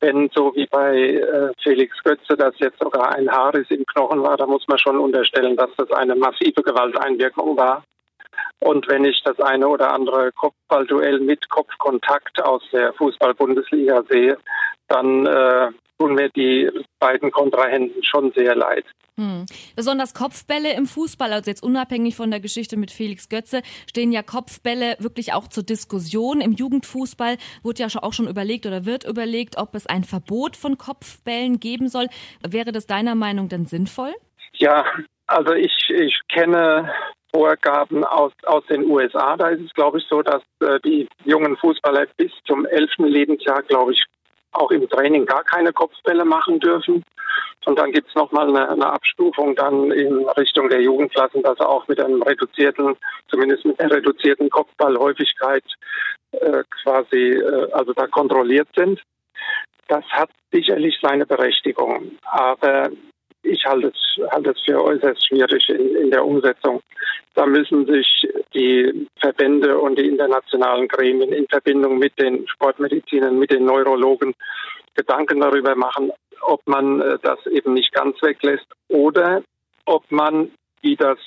Wenn 0.00 0.30
so 0.34 0.54
wie 0.54 0.66
bei 0.66 0.96
äh, 0.96 1.52
Felix 1.62 1.94
Götze 2.02 2.38
das 2.38 2.54
jetzt 2.56 2.78
sogar 2.80 3.14
ein 3.14 3.30
Haarriss 3.30 3.66
im 3.68 3.84
Knochen 3.84 4.22
war, 4.22 4.38
da 4.38 4.46
muss 4.46 4.66
man 4.66 4.78
schon 4.78 4.98
unterstellen, 4.98 5.56
dass 5.56 5.70
das 5.76 5.90
eine 5.90 6.14
massive 6.14 6.62
Gewalteinwirkung 6.62 7.54
war. 7.54 7.84
Und 8.60 8.88
wenn 8.88 9.04
ich 9.04 9.20
das 9.24 9.38
eine 9.40 9.68
oder 9.68 9.92
andere 9.92 10.32
Kopfballduell 10.32 11.20
mit 11.20 11.48
Kopfkontakt 11.48 12.42
aus 12.42 12.62
der 12.72 12.92
Fußball-Bundesliga 12.94 14.02
sehe, 14.10 14.38
dann 14.88 15.26
äh, 15.26 15.70
tun 15.98 16.14
mir 16.14 16.28
die 16.30 16.70
beiden 16.98 17.30
Kontrahenten 17.30 18.02
schon 18.04 18.32
sehr 18.32 18.54
leid. 18.56 18.84
Hm. 19.16 19.46
Besonders 19.74 20.14
Kopfbälle 20.14 20.74
im 20.74 20.86
Fußball, 20.86 21.32
also 21.32 21.50
jetzt 21.50 21.62
unabhängig 21.62 22.14
von 22.14 22.30
der 22.30 22.38
Geschichte 22.38 22.76
mit 22.76 22.92
Felix 22.92 23.28
Götze, 23.28 23.62
stehen 23.88 24.12
ja 24.12 24.22
Kopfbälle 24.22 24.96
wirklich 25.00 25.32
auch 25.32 25.48
zur 25.48 25.64
Diskussion. 25.64 26.40
Im 26.40 26.52
Jugendfußball 26.52 27.36
wurde 27.64 27.82
ja 27.82 27.88
auch 28.00 28.12
schon 28.12 28.28
überlegt 28.28 28.64
oder 28.66 28.86
wird 28.86 29.04
überlegt, 29.04 29.58
ob 29.58 29.74
es 29.74 29.86
ein 29.86 30.04
Verbot 30.04 30.56
von 30.56 30.78
Kopfbällen 30.78 31.58
geben 31.58 31.88
soll. 31.88 32.06
Wäre 32.46 32.70
das 32.70 32.86
deiner 32.86 33.16
Meinung 33.16 33.48
denn 33.48 33.66
sinnvoll? 33.66 34.14
Ja, 34.52 34.84
also 35.26 35.52
ich, 35.52 35.74
ich 35.90 36.20
kenne 36.28 36.92
Vorgaben 37.32 38.04
aus, 38.04 38.32
aus 38.46 38.64
den 38.66 38.84
USA. 38.90 39.36
Da 39.36 39.48
ist 39.48 39.62
es, 39.62 39.74
glaube 39.74 39.98
ich, 39.98 40.06
so, 40.08 40.22
dass 40.22 40.42
äh, 40.60 40.80
die 40.84 41.08
jungen 41.24 41.56
Fußballer 41.56 42.06
bis 42.16 42.32
zum 42.46 42.66
elften 42.66 43.06
Lebensjahr, 43.06 43.62
glaube 43.62 43.92
ich, 43.92 44.04
auch 44.52 44.70
im 44.70 44.88
Training 44.88 45.26
gar 45.26 45.44
keine 45.44 45.72
Kopfbälle 45.72 46.24
machen 46.24 46.58
dürfen. 46.60 47.04
Und 47.66 47.78
dann 47.78 47.92
gibt 47.92 48.08
es 48.08 48.14
nochmal 48.14 48.48
eine, 48.48 48.68
eine 48.70 48.92
Abstufung 48.92 49.54
dann 49.54 49.90
in 49.90 50.26
Richtung 50.30 50.70
der 50.70 50.80
Jugendklassen, 50.80 51.42
dass 51.42 51.60
auch 51.60 51.86
mit 51.86 52.00
einem 52.00 52.22
reduzierten, 52.22 52.96
zumindest 53.28 53.64
mit 53.66 53.78
einer 53.78 53.94
reduzierten 53.94 54.48
Kopfballhäufigkeit 54.48 55.64
äh, 56.32 56.62
quasi, 56.82 57.34
äh, 57.34 57.72
also 57.72 57.92
da 57.92 58.06
kontrolliert 58.06 58.68
sind. 58.74 59.02
Das 59.88 60.04
hat 60.06 60.30
sicherlich 60.50 60.98
seine 61.02 61.26
Berechtigung. 61.26 62.12
Aber 62.24 62.90
ich 63.42 63.64
halte 63.64 63.88
es, 63.88 64.30
halte 64.30 64.50
es 64.50 64.60
für 64.62 64.82
äußerst 64.82 65.26
schwierig 65.26 65.68
in, 65.68 65.96
in 65.96 66.10
der 66.10 66.24
Umsetzung. 66.24 66.80
Da 67.34 67.46
müssen 67.46 67.86
sich 67.86 68.28
die 68.54 69.06
Verbände 69.20 69.78
und 69.78 69.98
die 69.98 70.06
internationalen 70.06 70.88
Gremien 70.88 71.32
in 71.32 71.46
Verbindung 71.46 71.98
mit 71.98 72.18
den 72.18 72.46
Sportmedizinern, 72.48 73.38
mit 73.38 73.50
den 73.50 73.64
Neurologen 73.64 74.34
Gedanken 74.94 75.40
darüber 75.40 75.76
machen, 75.76 76.10
ob 76.40 76.60
man 76.66 77.00
äh, 77.00 77.18
das 77.22 77.44
eben 77.46 77.74
nicht 77.74 77.92
ganz 77.92 78.20
weglässt 78.22 78.66
oder 78.88 79.42
ob 79.84 80.10
man, 80.10 80.50
wie 80.82 80.96
das, 80.96 81.18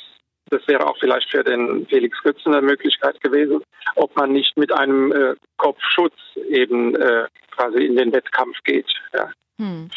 das 0.50 0.68
wäre 0.68 0.86
auch 0.88 0.98
vielleicht 1.00 1.30
für 1.32 1.44
den 1.44 1.86
Felix 1.88 2.22
Götzen 2.22 2.54
eine 2.54 2.66
Möglichkeit 2.66 3.20
gewesen, 3.22 3.62
ob 3.96 4.16
man 4.16 4.34
nicht 4.34 4.58
mit 4.58 4.72
einem 4.74 5.12
äh, 5.12 5.36
Kopfschutz 5.58 6.16
eben 6.50 6.96
äh, 6.96 7.28
quasi 7.52 7.86
in 7.86 7.96
den 7.96 8.12
Wettkampf 8.12 8.58
geht. 8.64 8.88
Ja. 9.14 9.30
Hm. 9.58 9.90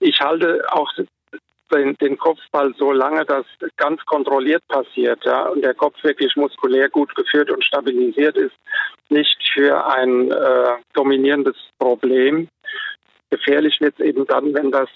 Ich 0.00 0.20
halte 0.20 0.64
auch 0.70 0.90
den, 1.72 1.94
den 2.00 2.18
Kopfball 2.18 2.74
so 2.78 2.92
lange 2.92 3.24
das 3.24 3.44
ganz 3.76 4.04
kontrolliert 4.04 4.62
passiert 4.68 5.24
ja, 5.24 5.48
und 5.48 5.62
der 5.64 5.74
Kopf 5.74 6.02
wirklich 6.02 6.36
muskulär 6.36 6.88
gut 6.88 7.14
geführt 7.14 7.50
und 7.50 7.64
stabilisiert 7.64 8.36
ist, 8.36 8.54
nicht 9.08 9.36
für 9.52 9.86
ein 9.86 10.30
äh, 10.30 10.76
dominierendes 10.94 11.56
Problem. 11.78 12.48
Gefährlich 13.32 13.80
wird 13.80 13.94
es 13.98 14.04
eben 14.04 14.26
dann, 14.26 14.52
wenn 14.52 14.70
das, 14.70 14.90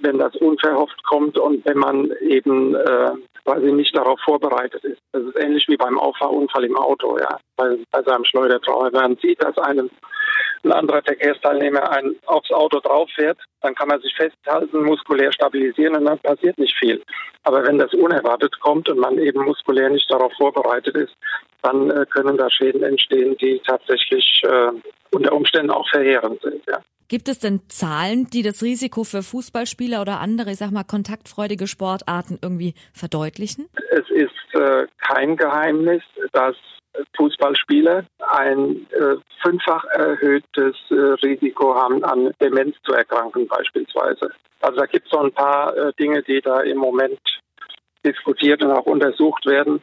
wenn 0.00 0.16
das 0.16 0.34
unverhofft 0.36 1.04
kommt 1.04 1.36
und 1.36 1.66
wenn 1.66 1.76
man 1.76 2.10
eben 2.22 2.74
äh, 2.74 3.10
quasi 3.44 3.70
nicht 3.72 3.94
darauf 3.94 4.18
vorbereitet 4.24 4.82
ist. 4.84 5.02
Das 5.12 5.22
ist 5.22 5.38
ähnlich 5.38 5.66
wie 5.68 5.76
beim 5.76 5.98
Auffahrunfall 5.98 6.64
im 6.64 6.78
Auto, 6.78 7.18
ja, 7.18 7.38
bei, 7.56 7.76
bei 7.90 8.02
seinem 8.02 8.24
Schleudertraum. 8.24 8.84
Wenn 8.84 9.02
man 9.02 9.16
sieht, 9.16 9.42
dass 9.42 9.58
einem 9.58 9.90
ein 10.64 10.72
anderer 10.72 11.02
Verkehrsteilnehmer 11.02 11.90
ein, 11.90 12.16
aufs 12.24 12.50
Auto 12.50 12.80
drauf 12.80 13.10
fährt, 13.14 13.38
dann 13.60 13.74
kann 13.74 13.88
man 13.88 14.00
sich 14.00 14.14
festhalten, 14.14 14.82
muskulär 14.82 15.30
stabilisieren 15.30 15.96
und 15.96 16.06
dann 16.06 16.18
passiert 16.20 16.56
nicht 16.56 16.74
viel. 16.78 17.02
Aber 17.42 17.66
wenn 17.66 17.76
das 17.76 17.92
unerwartet 17.92 18.58
kommt 18.60 18.88
und 18.88 18.98
man 18.98 19.18
eben 19.18 19.44
muskulär 19.44 19.90
nicht 19.90 20.10
darauf 20.10 20.32
vorbereitet 20.38 20.96
ist, 20.96 21.14
dann 21.60 21.90
äh, 21.90 22.06
können 22.06 22.38
da 22.38 22.48
Schäden 22.48 22.82
entstehen, 22.82 23.36
die 23.36 23.60
tatsächlich 23.66 24.40
äh, 24.44 24.70
unter 25.14 25.32
Umständen 25.32 25.70
auch 25.70 25.88
verheerend 25.88 26.40
sind. 26.42 26.62
Ja. 26.68 26.82
Gibt 27.08 27.28
es 27.28 27.38
denn 27.38 27.60
Zahlen, 27.68 28.28
die 28.32 28.42
das 28.42 28.62
Risiko 28.62 29.04
für 29.04 29.22
Fußballspieler 29.22 30.00
oder 30.00 30.20
andere, 30.20 30.50
ich 30.50 30.56
sag 30.56 30.70
mal, 30.70 30.84
kontaktfreudige 30.84 31.66
Sportarten 31.66 32.38
irgendwie 32.40 32.74
verdeutlichen? 32.92 33.68
Es 33.90 34.08
ist 34.10 34.54
äh, 34.54 34.86
kein 34.98 35.36
Geheimnis, 35.36 36.02
dass 36.32 36.56
Fußballspieler 37.16 38.04
ein 38.18 38.86
äh, 38.90 39.16
fünffach 39.42 39.84
erhöhtes 39.84 40.76
äh, 40.90 40.94
Risiko 40.94 41.74
haben, 41.74 42.02
an 42.04 42.32
Demenz 42.40 42.76
zu 42.84 42.92
erkranken 42.92 43.46
beispielsweise. 43.48 44.30
Also 44.60 44.78
da 44.78 44.86
gibt 44.86 45.06
es 45.06 45.10
so 45.12 45.18
ein 45.18 45.32
paar 45.32 45.76
äh, 45.76 45.92
Dinge, 45.98 46.22
die 46.22 46.40
da 46.40 46.60
im 46.60 46.78
Moment 46.78 47.20
diskutiert 48.04 48.62
und 48.62 48.70
auch 48.70 48.86
untersucht 48.86 49.44
werden. 49.46 49.82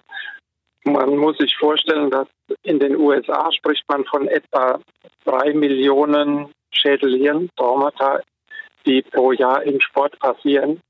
Man 0.83 1.17
muss 1.17 1.37
sich 1.37 1.55
vorstellen, 1.57 2.09
dass 2.09 2.27
in 2.63 2.79
den 2.79 2.97
USA 2.97 3.51
spricht 3.51 3.83
man 3.87 4.03
von 4.05 4.27
etwa 4.27 4.79
drei 5.25 5.53
Millionen 5.53 6.51
Schädelhirn, 6.71 7.49
Traumata, 7.55 8.21
die 8.85 9.03
pro 9.03 9.31
Jahr 9.31 9.61
im 9.63 9.79
Sport 9.79 10.17
passieren. 10.19 10.81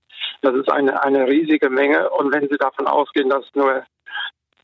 Das 0.42 0.56
ist 0.56 0.72
eine, 0.72 1.04
eine 1.04 1.28
riesige 1.28 1.70
Menge. 1.70 2.10
Und 2.10 2.34
wenn 2.34 2.48
Sie 2.48 2.58
davon 2.58 2.88
ausgehen, 2.88 3.30
dass 3.30 3.46
nur 3.54 3.84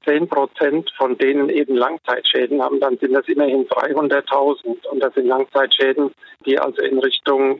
10 0.05 0.29
Prozent 0.29 0.89
von 0.97 1.17
denen 1.17 1.49
eben 1.49 1.75
Langzeitschäden 1.75 2.61
haben, 2.61 2.79
dann 2.79 2.97
sind 2.97 3.13
das 3.13 3.27
immerhin 3.27 3.67
300.000. 3.67 4.87
Und 4.87 4.99
das 5.01 5.13
sind 5.13 5.27
Langzeitschäden, 5.27 6.13
die 6.45 6.57
also 6.57 6.81
in 6.81 6.99
Richtung 6.99 7.59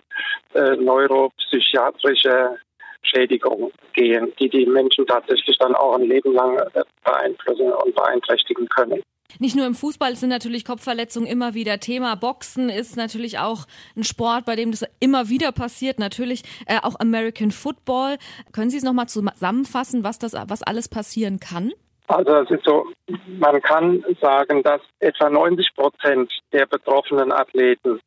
äh, 0.54 0.78
neuropsychiatrischer 0.78 2.56
Schädigung 3.04 3.72
gehen, 3.94 4.32
die 4.40 4.50
die 4.50 4.66
Menschen 4.66 5.06
tatsächlich 5.06 5.58
dann 5.58 5.76
auch 5.76 5.98
ein 5.98 6.08
Leben 6.08 6.34
lang 6.34 6.58
äh, 6.58 6.82
beeinflussen 7.04 7.72
und 7.72 7.96
beeinträchtigen 7.96 8.68
können. 8.70 9.02
Nicht 9.40 9.56
nur 9.56 9.66
im 9.68 9.76
Fußball 9.76 10.16
sind 10.16 10.30
natürlich 10.30 10.66
Kopfverletzungen 10.66 11.30
immer 11.30 11.54
wieder 11.54 11.80
Thema. 11.80 12.16
Boxen 12.16 12.70
ist 12.70 12.98
natürlich 12.98 13.40
auch 13.40 13.66
ein 13.96 14.04
Sport, 14.04 14.46
bei 14.46 14.56
dem 14.56 14.72
das 14.72 14.86
immer 15.00 15.30
wieder 15.30 15.52
passiert. 15.52 16.00
Natürlich 16.00 16.44
äh, 16.66 16.80
auch 16.82 17.00
American 17.00 17.52
Football. 17.52 18.18
Können 18.54 18.70
Sie 18.70 18.78
es 18.78 18.84
nochmal 18.84 19.08
zusammenfassen, 19.08 20.04
was 20.04 20.18
das, 20.18 20.34
was 20.34 20.64
alles 20.64 20.90
passieren 20.90 21.40
kann? 21.40 21.74
Also 22.08 22.36
es 22.38 22.52
ist 22.52 22.64
so, 22.64 22.86
man 23.28 23.62
kann 23.62 24.04
sagen, 24.22 24.64
dass 24.64 24.82
etwa 25.00 25.30
90 25.30 25.76
Prozent 25.76 26.32
der 26.54 26.66
betroffenen 26.66 27.34
Athleten 27.34 28.00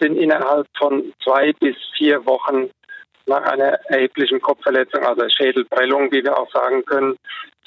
sind 0.00 0.16
innerhalb 0.16 0.66
von 0.78 1.12
zwei 1.22 1.52
bis 1.52 1.76
vier 1.96 2.24
Wochen 2.24 2.70
nach 3.26 3.42
einer 3.42 3.78
erheblichen 3.88 4.40
Kopfverletzung, 4.40 5.04
also 5.04 5.28
Schädelprellung, 5.28 6.10
wie 6.12 6.24
wir 6.24 6.36
auch 6.36 6.50
sagen 6.52 6.84
können, 6.84 7.16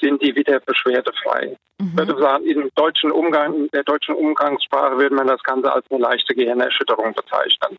sind 0.00 0.22
die 0.22 0.34
wieder 0.34 0.60
beschwerdefrei. 0.60 1.56
Mhm. 1.78 1.88
Ich 1.88 1.96
würde 1.96 2.18
sagen, 2.20 2.44
im 2.46 2.70
deutschen 2.74 3.10
Umgang, 3.10 3.54
in 3.54 3.68
der 3.68 3.84
deutschen 3.84 4.14
Umgangssprache 4.14 4.98
würde 4.98 5.14
man 5.14 5.26
das 5.26 5.42
Ganze 5.42 5.72
als 5.72 5.84
eine 5.90 6.00
leichte 6.00 6.34
Gehirnerschütterung 6.34 7.14
bezeichnen. 7.14 7.76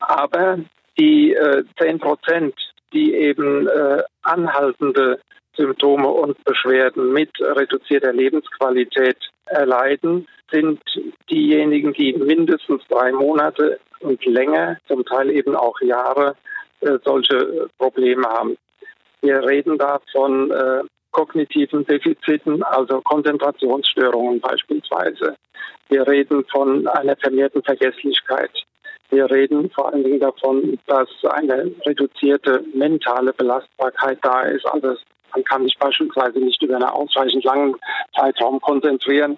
Aber 0.00 0.58
die 0.98 1.32
äh, 1.32 1.64
10 1.78 1.98
Prozent, 1.98 2.54
die 2.92 3.14
eben 3.14 3.66
äh, 3.66 4.02
anhaltende 4.22 5.20
Symptome 5.56 6.08
und 6.08 6.42
Beschwerden 6.44 7.12
mit 7.12 7.30
reduzierter 7.40 8.12
Lebensqualität 8.12 9.16
erleiden, 9.46 10.26
sind 10.50 10.80
diejenigen, 11.30 11.92
die 11.92 12.12
mindestens 12.14 12.82
drei 12.88 13.12
Monate 13.12 13.78
und 14.00 14.24
länger, 14.24 14.78
zum 14.86 15.04
Teil 15.04 15.30
eben 15.30 15.56
auch 15.56 15.80
Jahre, 15.80 16.36
äh, 16.84 16.98
solche 17.04 17.68
Probleme 17.78 18.26
haben. 18.28 18.56
Wir 19.20 19.42
reden 19.42 19.78
da 19.78 20.00
von 20.12 20.50
äh, 20.50 20.82
kognitiven 21.10 21.86
Defiziten, 21.86 22.62
also 22.62 23.00
Konzentrationsstörungen 23.00 24.40
beispielsweise. 24.40 25.36
Wir 25.88 26.06
reden 26.06 26.44
von 26.50 26.86
einer 26.88 27.16
vermehrten 27.16 27.62
Vergesslichkeit. 27.62 28.50
Wir 29.10 29.30
reden 29.30 29.70
vor 29.70 29.92
allen 29.92 30.02
Dingen 30.02 30.20
davon, 30.20 30.78
dass 30.86 31.08
eine 31.30 31.70
reduzierte 31.86 32.64
mentale 32.74 33.32
Belastbarkeit 33.32 34.18
da 34.22 34.42
ist. 34.42 34.66
Also 34.66 34.96
man 35.34 35.44
kann 35.44 35.64
sich 35.64 35.78
beispielsweise 35.78 36.38
nicht 36.38 36.62
über 36.62 36.76
einen 36.76 36.84
ausreichend 36.84 37.44
langen 37.44 37.76
Zeitraum 38.16 38.60
konzentrieren. 38.60 39.36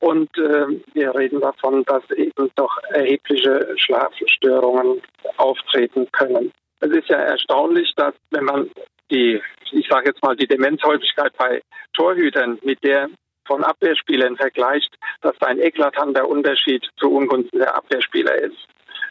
Und 0.00 0.36
äh, 0.36 0.66
wir 0.92 1.14
reden 1.14 1.40
davon, 1.40 1.84
dass 1.84 2.02
eben 2.10 2.50
doch 2.56 2.76
erhebliche 2.90 3.68
Schlafstörungen 3.76 5.00
auftreten 5.36 6.08
können. 6.12 6.52
Es 6.84 6.90
ist 6.90 7.08
ja 7.08 7.16
erstaunlich, 7.16 7.94
dass 7.96 8.14
wenn 8.30 8.44
man 8.44 8.70
die, 9.10 9.40
ich 9.72 9.88
sage 9.88 10.10
jetzt 10.10 10.22
mal, 10.22 10.36
die 10.36 10.46
Demenzhäufigkeit 10.46 11.32
bei 11.38 11.62
Torhütern 11.94 12.58
mit 12.62 12.84
der 12.84 13.08
von 13.46 13.64
Abwehrspielern 13.64 14.36
vergleicht, 14.36 14.94
dass 15.22 15.34
da 15.38 15.46
ein 15.46 15.60
eklatanter 15.60 16.28
Unterschied 16.28 16.86
zu 16.98 17.10
Ungunsten 17.10 17.58
der 17.58 17.74
Abwehrspieler 17.74 18.34
ist. 18.34 18.56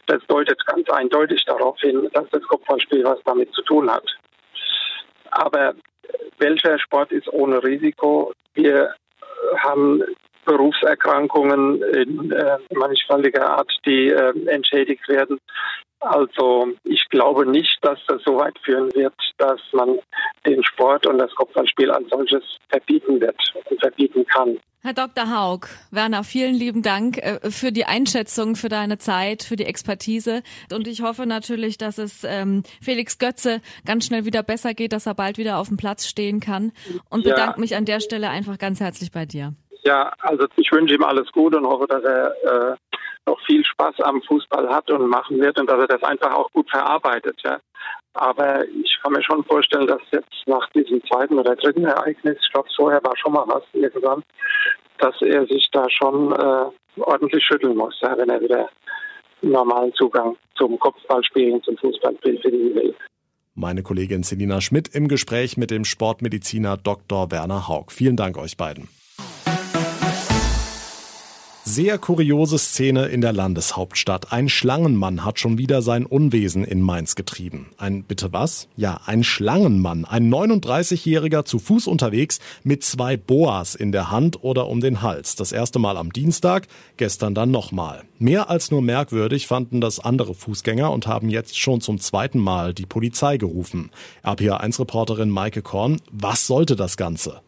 Das 0.06 0.24
deutet 0.26 0.64
ganz 0.66 0.88
eindeutig 0.90 1.44
darauf 1.46 1.78
hin, 1.80 2.08
dass 2.12 2.28
das 2.30 2.42
Kopfballspiel 2.42 3.02
was 3.04 3.18
damit 3.24 3.52
zu 3.52 3.62
tun 3.62 3.90
hat. 3.90 4.06
Aber 5.32 5.74
welcher 6.38 6.78
Sport 6.78 7.10
ist 7.10 7.28
ohne 7.28 7.62
Risiko? 7.62 8.32
Wir 8.54 8.94
haben 9.58 10.02
Berufserkrankungen 10.44 11.82
in 11.82 12.30
äh, 12.30 12.58
mannigfaltiger 12.74 13.48
Art, 13.58 13.70
die 13.86 14.08
äh, 14.08 14.46
entschädigt 14.48 15.08
werden. 15.08 15.38
Also 16.00 16.68
ich 16.84 17.02
glaube 17.08 17.46
nicht, 17.46 17.78
dass 17.80 17.98
das 18.06 18.22
so 18.24 18.36
weit 18.36 18.58
führen 18.62 18.92
wird, 18.94 19.14
dass 19.38 19.60
man 19.72 19.98
den 20.46 20.62
Sport 20.62 21.06
und 21.06 21.18
das 21.18 21.34
Kopfballspiel 21.34 21.90
als 21.90 22.08
solches 22.10 22.42
verbieten 22.68 23.20
wird 23.20 23.36
und 23.70 23.80
verbieten 23.80 24.26
kann. 24.26 24.58
Herr 24.82 24.92
Dr. 24.92 25.30
Haug, 25.34 25.66
Werner, 25.90 26.24
vielen 26.24 26.54
lieben 26.54 26.82
Dank 26.82 27.16
äh, 27.16 27.50
für 27.50 27.72
die 27.72 27.86
Einschätzung, 27.86 28.54
für 28.54 28.68
deine 28.68 28.98
Zeit, 28.98 29.42
für 29.42 29.56
die 29.56 29.64
Expertise. 29.64 30.42
Und 30.70 30.86
ich 30.86 31.00
hoffe 31.00 31.24
natürlich, 31.24 31.78
dass 31.78 31.96
es 31.96 32.22
ähm, 32.22 32.64
Felix 32.82 33.18
Götze 33.18 33.62
ganz 33.86 34.04
schnell 34.04 34.26
wieder 34.26 34.42
besser 34.42 34.74
geht, 34.74 34.92
dass 34.92 35.06
er 35.06 35.14
bald 35.14 35.38
wieder 35.38 35.56
auf 35.56 35.68
dem 35.68 35.78
Platz 35.78 36.06
stehen 36.06 36.38
kann. 36.38 36.70
Und 37.08 37.24
bedanke 37.24 37.56
ja. 37.56 37.60
mich 37.60 37.76
an 37.76 37.86
der 37.86 38.00
Stelle 38.00 38.28
einfach 38.28 38.58
ganz 38.58 38.80
herzlich 38.80 39.10
bei 39.10 39.24
dir. 39.24 39.54
Ja, 39.84 40.12
also 40.20 40.46
ich 40.56 40.70
wünsche 40.72 40.94
ihm 40.94 41.04
alles 41.04 41.30
Gute 41.32 41.58
und 41.58 41.66
hoffe, 41.66 41.86
dass 41.86 42.02
er 42.02 42.72
äh, 42.72 42.76
noch 43.26 43.38
viel 43.46 43.64
Spaß 43.64 44.00
am 44.00 44.22
Fußball 44.22 44.68
hat 44.68 44.90
und 44.90 45.08
machen 45.08 45.40
wird 45.40 45.58
und 45.58 45.68
dass 45.68 45.80
er 45.80 45.86
das 45.86 46.02
einfach 46.02 46.32
auch 46.32 46.50
gut 46.52 46.68
verarbeitet. 46.70 47.40
Ja. 47.44 47.58
Aber 48.14 48.64
ich 48.68 48.98
kann 49.02 49.12
mir 49.12 49.22
schon 49.22 49.44
vorstellen, 49.44 49.86
dass 49.86 50.00
jetzt 50.10 50.46
nach 50.46 50.68
diesem 50.70 51.02
zweiten 51.04 51.38
oder 51.38 51.56
dritten 51.56 51.84
Ereignis, 51.84 52.38
ich 52.40 52.52
glaube, 52.52 52.68
vorher 52.74 53.02
war 53.04 53.16
schon 53.16 53.32
mal 53.32 53.44
was 53.46 53.62
irgendwann, 53.72 54.22
dass 54.98 55.20
er 55.20 55.46
sich 55.46 55.68
da 55.72 55.88
schon 55.90 56.32
äh, 56.32 57.00
ordentlich 57.00 57.44
schütteln 57.44 57.76
muss, 57.76 57.98
ja, 58.00 58.16
wenn 58.16 58.30
er 58.30 58.40
wieder 58.40 58.68
normalen 59.42 59.92
Zugang 59.94 60.36
zum 60.56 60.78
Kopfballspielen, 60.78 61.62
zum 61.62 61.76
Fußballspiel 61.76 62.40
finden 62.40 62.74
will. 62.74 62.94
Meine 63.54 63.82
Kollegin 63.82 64.22
Selina 64.22 64.60
Schmidt 64.60 64.94
im 64.94 65.08
Gespräch 65.08 65.56
mit 65.56 65.70
dem 65.70 65.84
Sportmediziner 65.84 66.76
Dr. 66.76 67.30
Werner 67.30 67.68
Haug. 67.68 67.86
Vielen 67.90 68.16
Dank 68.16 68.38
euch 68.38 68.56
beiden. 68.56 68.88
Sehr 71.74 71.98
kuriose 71.98 72.56
Szene 72.56 73.06
in 73.06 73.20
der 73.20 73.32
Landeshauptstadt. 73.32 74.30
Ein 74.30 74.48
Schlangenmann 74.48 75.24
hat 75.24 75.40
schon 75.40 75.58
wieder 75.58 75.82
sein 75.82 76.06
Unwesen 76.06 76.62
in 76.62 76.80
Mainz 76.80 77.16
getrieben. 77.16 77.70
Ein 77.78 78.04
bitte 78.04 78.32
was? 78.32 78.68
Ja, 78.76 79.00
ein 79.06 79.24
Schlangenmann. 79.24 80.04
Ein 80.04 80.32
39-Jähriger 80.32 81.44
zu 81.44 81.58
Fuß 81.58 81.88
unterwegs 81.88 82.38
mit 82.62 82.84
zwei 82.84 83.16
Boas 83.16 83.74
in 83.74 83.90
der 83.90 84.12
Hand 84.12 84.44
oder 84.44 84.68
um 84.68 84.80
den 84.80 85.02
Hals. 85.02 85.34
Das 85.34 85.50
erste 85.50 85.80
Mal 85.80 85.96
am 85.96 86.12
Dienstag, 86.12 86.68
gestern 86.96 87.34
dann 87.34 87.50
nochmal. 87.50 88.04
Mehr 88.20 88.50
als 88.50 88.70
nur 88.70 88.80
merkwürdig 88.80 89.48
fanden 89.48 89.80
das 89.80 89.98
andere 89.98 90.34
Fußgänger 90.34 90.92
und 90.92 91.08
haben 91.08 91.28
jetzt 91.28 91.58
schon 91.58 91.80
zum 91.80 91.98
zweiten 91.98 92.38
Mal 92.38 92.72
die 92.72 92.86
Polizei 92.86 93.36
gerufen. 93.36 93.90
RPA1-Reporterin 94.22 95.28
Maike 95.28 95.62
Korn, 95.62 96.00
was 96.12 96.46
sollte 96.46 96.76
das 96.76 96.96
Ganze? 96.96 97.40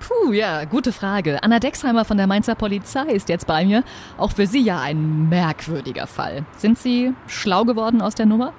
Puh, 0.00 0.32
ja, 0.32 0.64
gute 0.64 0.92
Frage. 0.92 1.42
Anna 1.42 1.58
Dexheimer 1.58 2.04
von 2.04 2.16
der 2.16 2.26
Mainzer 2.26 2.54
Polizei 2.54 3.06
ist 3.06 3.28
jetzt 3.28 3.46
bei 3.46 3.64
mir. 3.64 3.82
Auch 4.18 4.32
für 4.32 4.46
Sie 4.46 4.60
ja 4.60 4.80
ein 4.80 5.28
merkwürdiger 5.28 6.06
Fall. 6.06 6.44
Sind 6.56 6.78
Sie 6.78 7.12
schlau 7.26 7.64
geworden 7.64 8.00
aus 8.02 8.14
der 8.14 8.26
Nummer? 8.26 8.52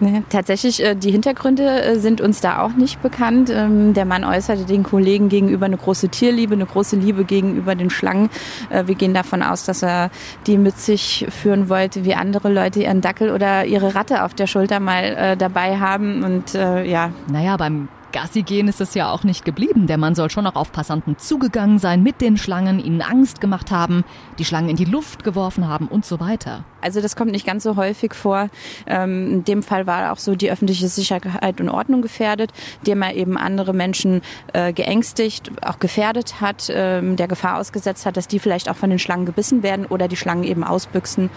Nee, 0.00 0.24
tatsächlich, 0.30 0.82
äh, 0.82 0.96
die 0.96 1.12
Hintergründe 1.12 1.82
äh, 1.82 1.98
sind 1.98 2.20
uns 2.20 2.40
da 2.40 2.60
auch 2.62 2.72
nicht 2.72 3.00
bekannt. 3.02 3.50
Ähm, 3.50 3.94
der 3.94 4.04
Mann 4.04 4.24
äußerte 4.24 4.64
den 4.64 4.82
Kollegen 4.82 5.28
gegenüber 5.28 5.66
eine 5.66 5.76
große 5.76 6.08
Tierliebe, 6.08 6.54
eine 6.54 6.66
große 6.66 6.96
Liebe 6.96 7.24
gegenüber 7.24 7.76
den 7.76 7.88
Schlangen. 7.88 8.28
Äh, 8.70 8.88
wir 8.88 8.96
gehen 8.96 9.14
davon 9.14 9.44
aus, 9.44 9.64
dass 9.64 9.82
er 9.82 10.10
die 10.48 10.58
mit 10.58 10.76
sich 10.76 11.26
führen 11.30 11.68
wollte, 11.68 12.04
wie 12.04 12.16
andere 12.16 12.52
Leute 12.52 12.82
ihren 12.82 13.00
Dackel 13.00 13.30
oder 13.30 13.64
ihre 13.64 13.94
Ratte 13.94 14.24
auf 14.24 14.34
der 14.34 14.48
Schulter 14.48 14.80
mal 14.80 15.36
dabei 15.36 15.78
haben. 15.78 16.24
Und 16.24 16.54
ja. 16.54 17.10
Naja, 17.28 17.56
beim 17.56 17.88
Gassi 18.12 18.42
gehen 18.42 18.68
ist 18.68 18.80
es 18.80 18.94
ja 18.94 19.10
auch 19.10 19.24
nicht 19.24 19.44
geblieben. 19.44 19.86
Der 19.86 19.98
Mann 19.98 20.14
soll 20.14 20.30
schon 20.30 20.44
noch 20.44 20.54
auf 20.54 20.70
Passanten 20.70 21.18
zugegangen 21.18 21.78
sein, 21.78 22.02
mit 22.02 22.20
den 22.20 22.36
Schlangen, 22.36 22.78
ihnen 22.78 23.02
Angst 23.02 23.40
gemacht 23.40 23.70
haben, 23.70 24.04
die 24.38 24.44
Schlangen 24.44 24.68
in 24.68 24.76
die 24.76 24.84
Luft 24.84 25.24
geworfen 25.24 25.66
haben 25.66 25.88
und 25.88 26.04
so 26.04 26.20
weiter. 26.20 26.64
Also 26.82 27.00
das 27.00 27.16
kommt 27.16 27.30
nicht 27.30 27.46
ganz 27.46 27.62
so 27.62 27.76
häufig 27.76 28.12
vor. 28.14 28.48
Ähm, 28.86 29.32
in 29.32 29.44
dem 29.44 29.62
Fall 29.62 29.86
war 29.86 30.12
auch 30.12 30.18
so 30.18 30.34
die 30.34 30.50
öffentliche 30.50 30.88
Sicherheit 30.88 31.60
und 31.60 31.68
Ordnung 31.68 32.02
gefährdet, 32.02 32.50
dem 32.86 33.02
er 33.02 33.14
eben 33.14 33.38
andere 33.38 33.72
Menschen 33.72 34.20
äh, 34.52 34.72
geängstigt, 34.72 35.50
auch 35.64 35.78
gefährdet 35.78 36.40
hat, 36.40 36.70
ähm, 36.70 37.16
der 37.16 37.28
Gefahr 37.28 37.58
ausgesetzt 37.58 38.04
hat, 38.04 38.16
dass 38.16 38.28
die 38.28 38.38
vielleicht 38.38 38.68
auch 38.68 38.76
von 38.76 38.90
den 38.90 38.98
Schlangen 38.98 39.26
gebissen 39.26 39.62
werden 39.62 39.86
oder 39.86 40.08
die 40.08 40.16
Schlangen 40.16 40.44
eben 40.44 40.64
ausbüchsen. 40.64 41.30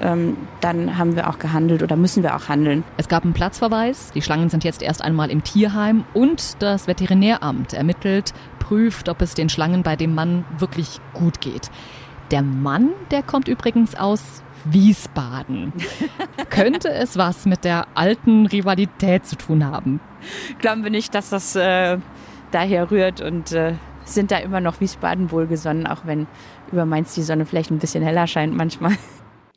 Ähm, 0.00 0.36
dann 0.60 0.98
haben 0.98 1.16
wir 1.16 1.28
auch 1.28 1.38
gehandelt 1.38 1.82
oder 1.82 1.96
müssen 1.96 2.22
wir 2.22 2.36
auch 2.36 2.48
handeln. 2.48 2.84
Es 2.96 3.08
gab 3.08 3.24
einen 3.24 3.32
Platzverweis. 3.32 4.12
Die 4.14 4.22
Schlangen 4.22 4.50
sind 4.50 4.64
jetzt 4.64 4.82
erst 4.82 5.02
einmal 5.02 5.30
im 5.30 5.42
Tierheim 5.42 6.04
und 6.18 6.60
das 6.60 6.88
Veterinäramt 6.88 7.74
ermittelt, 7.74 8.34
prüft, 8.58 9.08
ob 9.08 9.22
es 9.22 9.34
den 9.34 9.48
Schlangen 9.48 9.84
bei 9.84 9.94
dem 9.94 10.16
Mann 10.16 10.44
wirklich 10.58 11.00
gut 11.14 11.40
geht. 11.40 11.70
Der 12.32 12.42
Mann, 12.42 12.90
der 13.12 13.22
kommt 13.22 13.46
übrigens 13.46 13.94
aus 13.94 14.42
Wiesbaden. 14.64 15.72
Könnte 16.50 16.90
es 16.90 17.16
was 17.16 17.46
mit 17.46 17.62
der 17.62 17.86
alten 17.94 18.46
Rivalität 18.46 19.26
zu 19.26 19.36
tun 19.36 19.64
haben? 19.64 20.00
Glauben 20.58 20.82
wir 20.82 20.90
nicht, 20.90 21.14
dass 21.14 21.30
das 21.30 21.54
äh, 21.54 21.98
daher 22.50 22.90
rührt 22.90 23.20
und 23.20 23.52
äh, 23.52 23.74
sind 24.04 24.32
da 24.32 24.38
immer 24.38 24.60
noch 24.60 24.80
Wiesbaden 24.80 25.30
wohlgesonnen, 25.30 25.86
auch 25.86 26.00
wenn 26.04 26.26
über 26.72 26.84
Mainz 26.84 27.14
die 27.14 27.22
Sonne 27.22 27.46
vielleicht 27.46 27.70
ein 27.70 27.78
bisschen 27.78 28.02
heller 28.02 28.26
scheint 28.26 28.56
manchmal. 28.56 28.96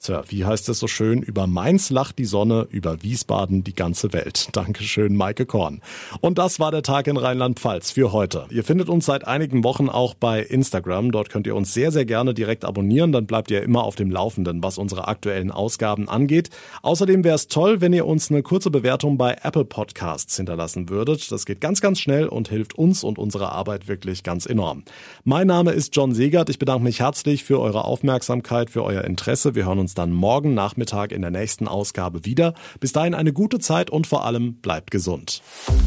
Tja, 0.03 0.23
wie 0.29 0.45
heißt 0.45 0.67
es 0.67 0.79
so 0.79 0.87
schön? 0.87 1.21
Über 1.21 1.45
Mainz 1.45 1.91
lacht 1.91 2.17
die 2.17 2.25
Sonne, 2.25 2.65
über 2.71 3.03
Wiesbaden 3.03 3.63
die 3.63 3.75
ganze 3.75 4.13
Welt. 4.13 4.47
Dankeschön, 4.53 5.15
Maike 5.15 5.45
Korn. 5.45 5.79
Und 6.21 6.39
das 6.39 6.59
war 6.59 6.71
der 6.71 6.81
Tag 6.81 7.05
in 7.05 7.17
Rheinland-Pfalz 7.17 7.91
für 7.91 8.11
heute. 8.11 8.47
Ihr 8.49 8.63
findet 8.63 8.89
uns 8.89 9.05
seit 9.05 9.27
einigen 9.27 9.63
Wochen 9.63 9.89
auch 9.89 10.15
bei 10.15 10.41
Instagram. 10.41 11.11
Dort 11.11 11.29
könnt 11.29 11.45
ihr 11.45 11.55
uns 11.55 11.75
sehr, 11.75 11.91
sehr 11.91 12.05
gerne 12.05 12.33
direkt 12.33 12.65
abonnieren. 12.65 13.11
Dann 13.11 13.27
bleibt 13.27 13.51
ihr 13.51 13.61
immer 13.61 13.83
auf 13.83 13.93
dem 13.95 14.09
Laufenden, 14.09 14.63
was 14.63 14.79
unsere 14.79 15.07
aktuellen 15.07 15.51
Ausgaben 15.51 16.09
angeht. 16.09 16.49
Außerdem 16.81 17.23
wäre 17.23 17.35
es 17.35 17.47
toll, 17.47 17.79
wenn 17.79 17.93
ihr 17.93 18.07
uns 18.07 18.31
eine 18.31 18.41
kurze 18.41 18.71
Bewertung 18.71 19.19
bei 19.19 19.37
Apple 19.43 19.65
Podcasts 19.65 20.35
hinterlassen 20.35 20.89
würdet. 20.89 21.31
Das 21.31 21.45
geht 21.45 21.61
ganz, 21.61 21.79
ganz 21.79 21.99
schnell 21.99 22.27
und 22.27 22.49
hilft 22.49 22.73
uns 22.73 23.03
und 23.03 23.19
unserer 23.19 23.51
Arbeit 23.51 23.87
wirklich 23.87 24.23
ganz 24.23 24.47
enorm. 24.47 24.81
Mein 25.25 25.45
Name 25.45 25.73
ist 25.73 25.95
John 25.95 26.15
Segert. 26.15 26.49
Ich 26.49 26.57
bedanke 26.57 26.85
mich 26.85 27.01
herzlich 27.01 27.43
für 27.43 27.59
eure 27.59 27.85
Aufmerksamkeit, 27.85 28.71
für 28.71 28.83
euer 28.83 29.03
Interesse. 29.03 29.53
Wir 29.53 29.67
hören 29.67 29.77
uns 29.77 29.90
uns 29.91 29.95
dann 29.95 30.11
morgen 30.13 30.53
Nachmittag 30.53 31.11
in 31.11 31.21
der 31.21 31.31
nächsten 31.31 31.67
Ausgabe 31.67 32.23
wieder. 32.23 32.53
Bis 32.79 32.93
dahin 32.93 33.13
eine 33.13 33.33
gute 33.33 33.59
Zeit 33.59 33.89
und 33.89 34.07
vor 34.07 34.25
allem 34.25 34.55
bleibt 34.55 34.89
gesund. 34.91 35.41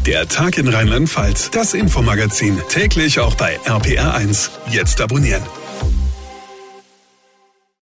Der 0.06 0.28
Tag 0.28 0.58
in 0.58 0.68
Rheinland-Pfalz, 0.68 1.50
das 1.50 1.72
Infomagazin, 1.72 2.60
täglich 2.68 3.18
auch 3.20 3.34
bei 3.34 3.58
RPR1. 3.60 4.50
Jetzt 4.70 5.00
abonnieren. 5.00 5.42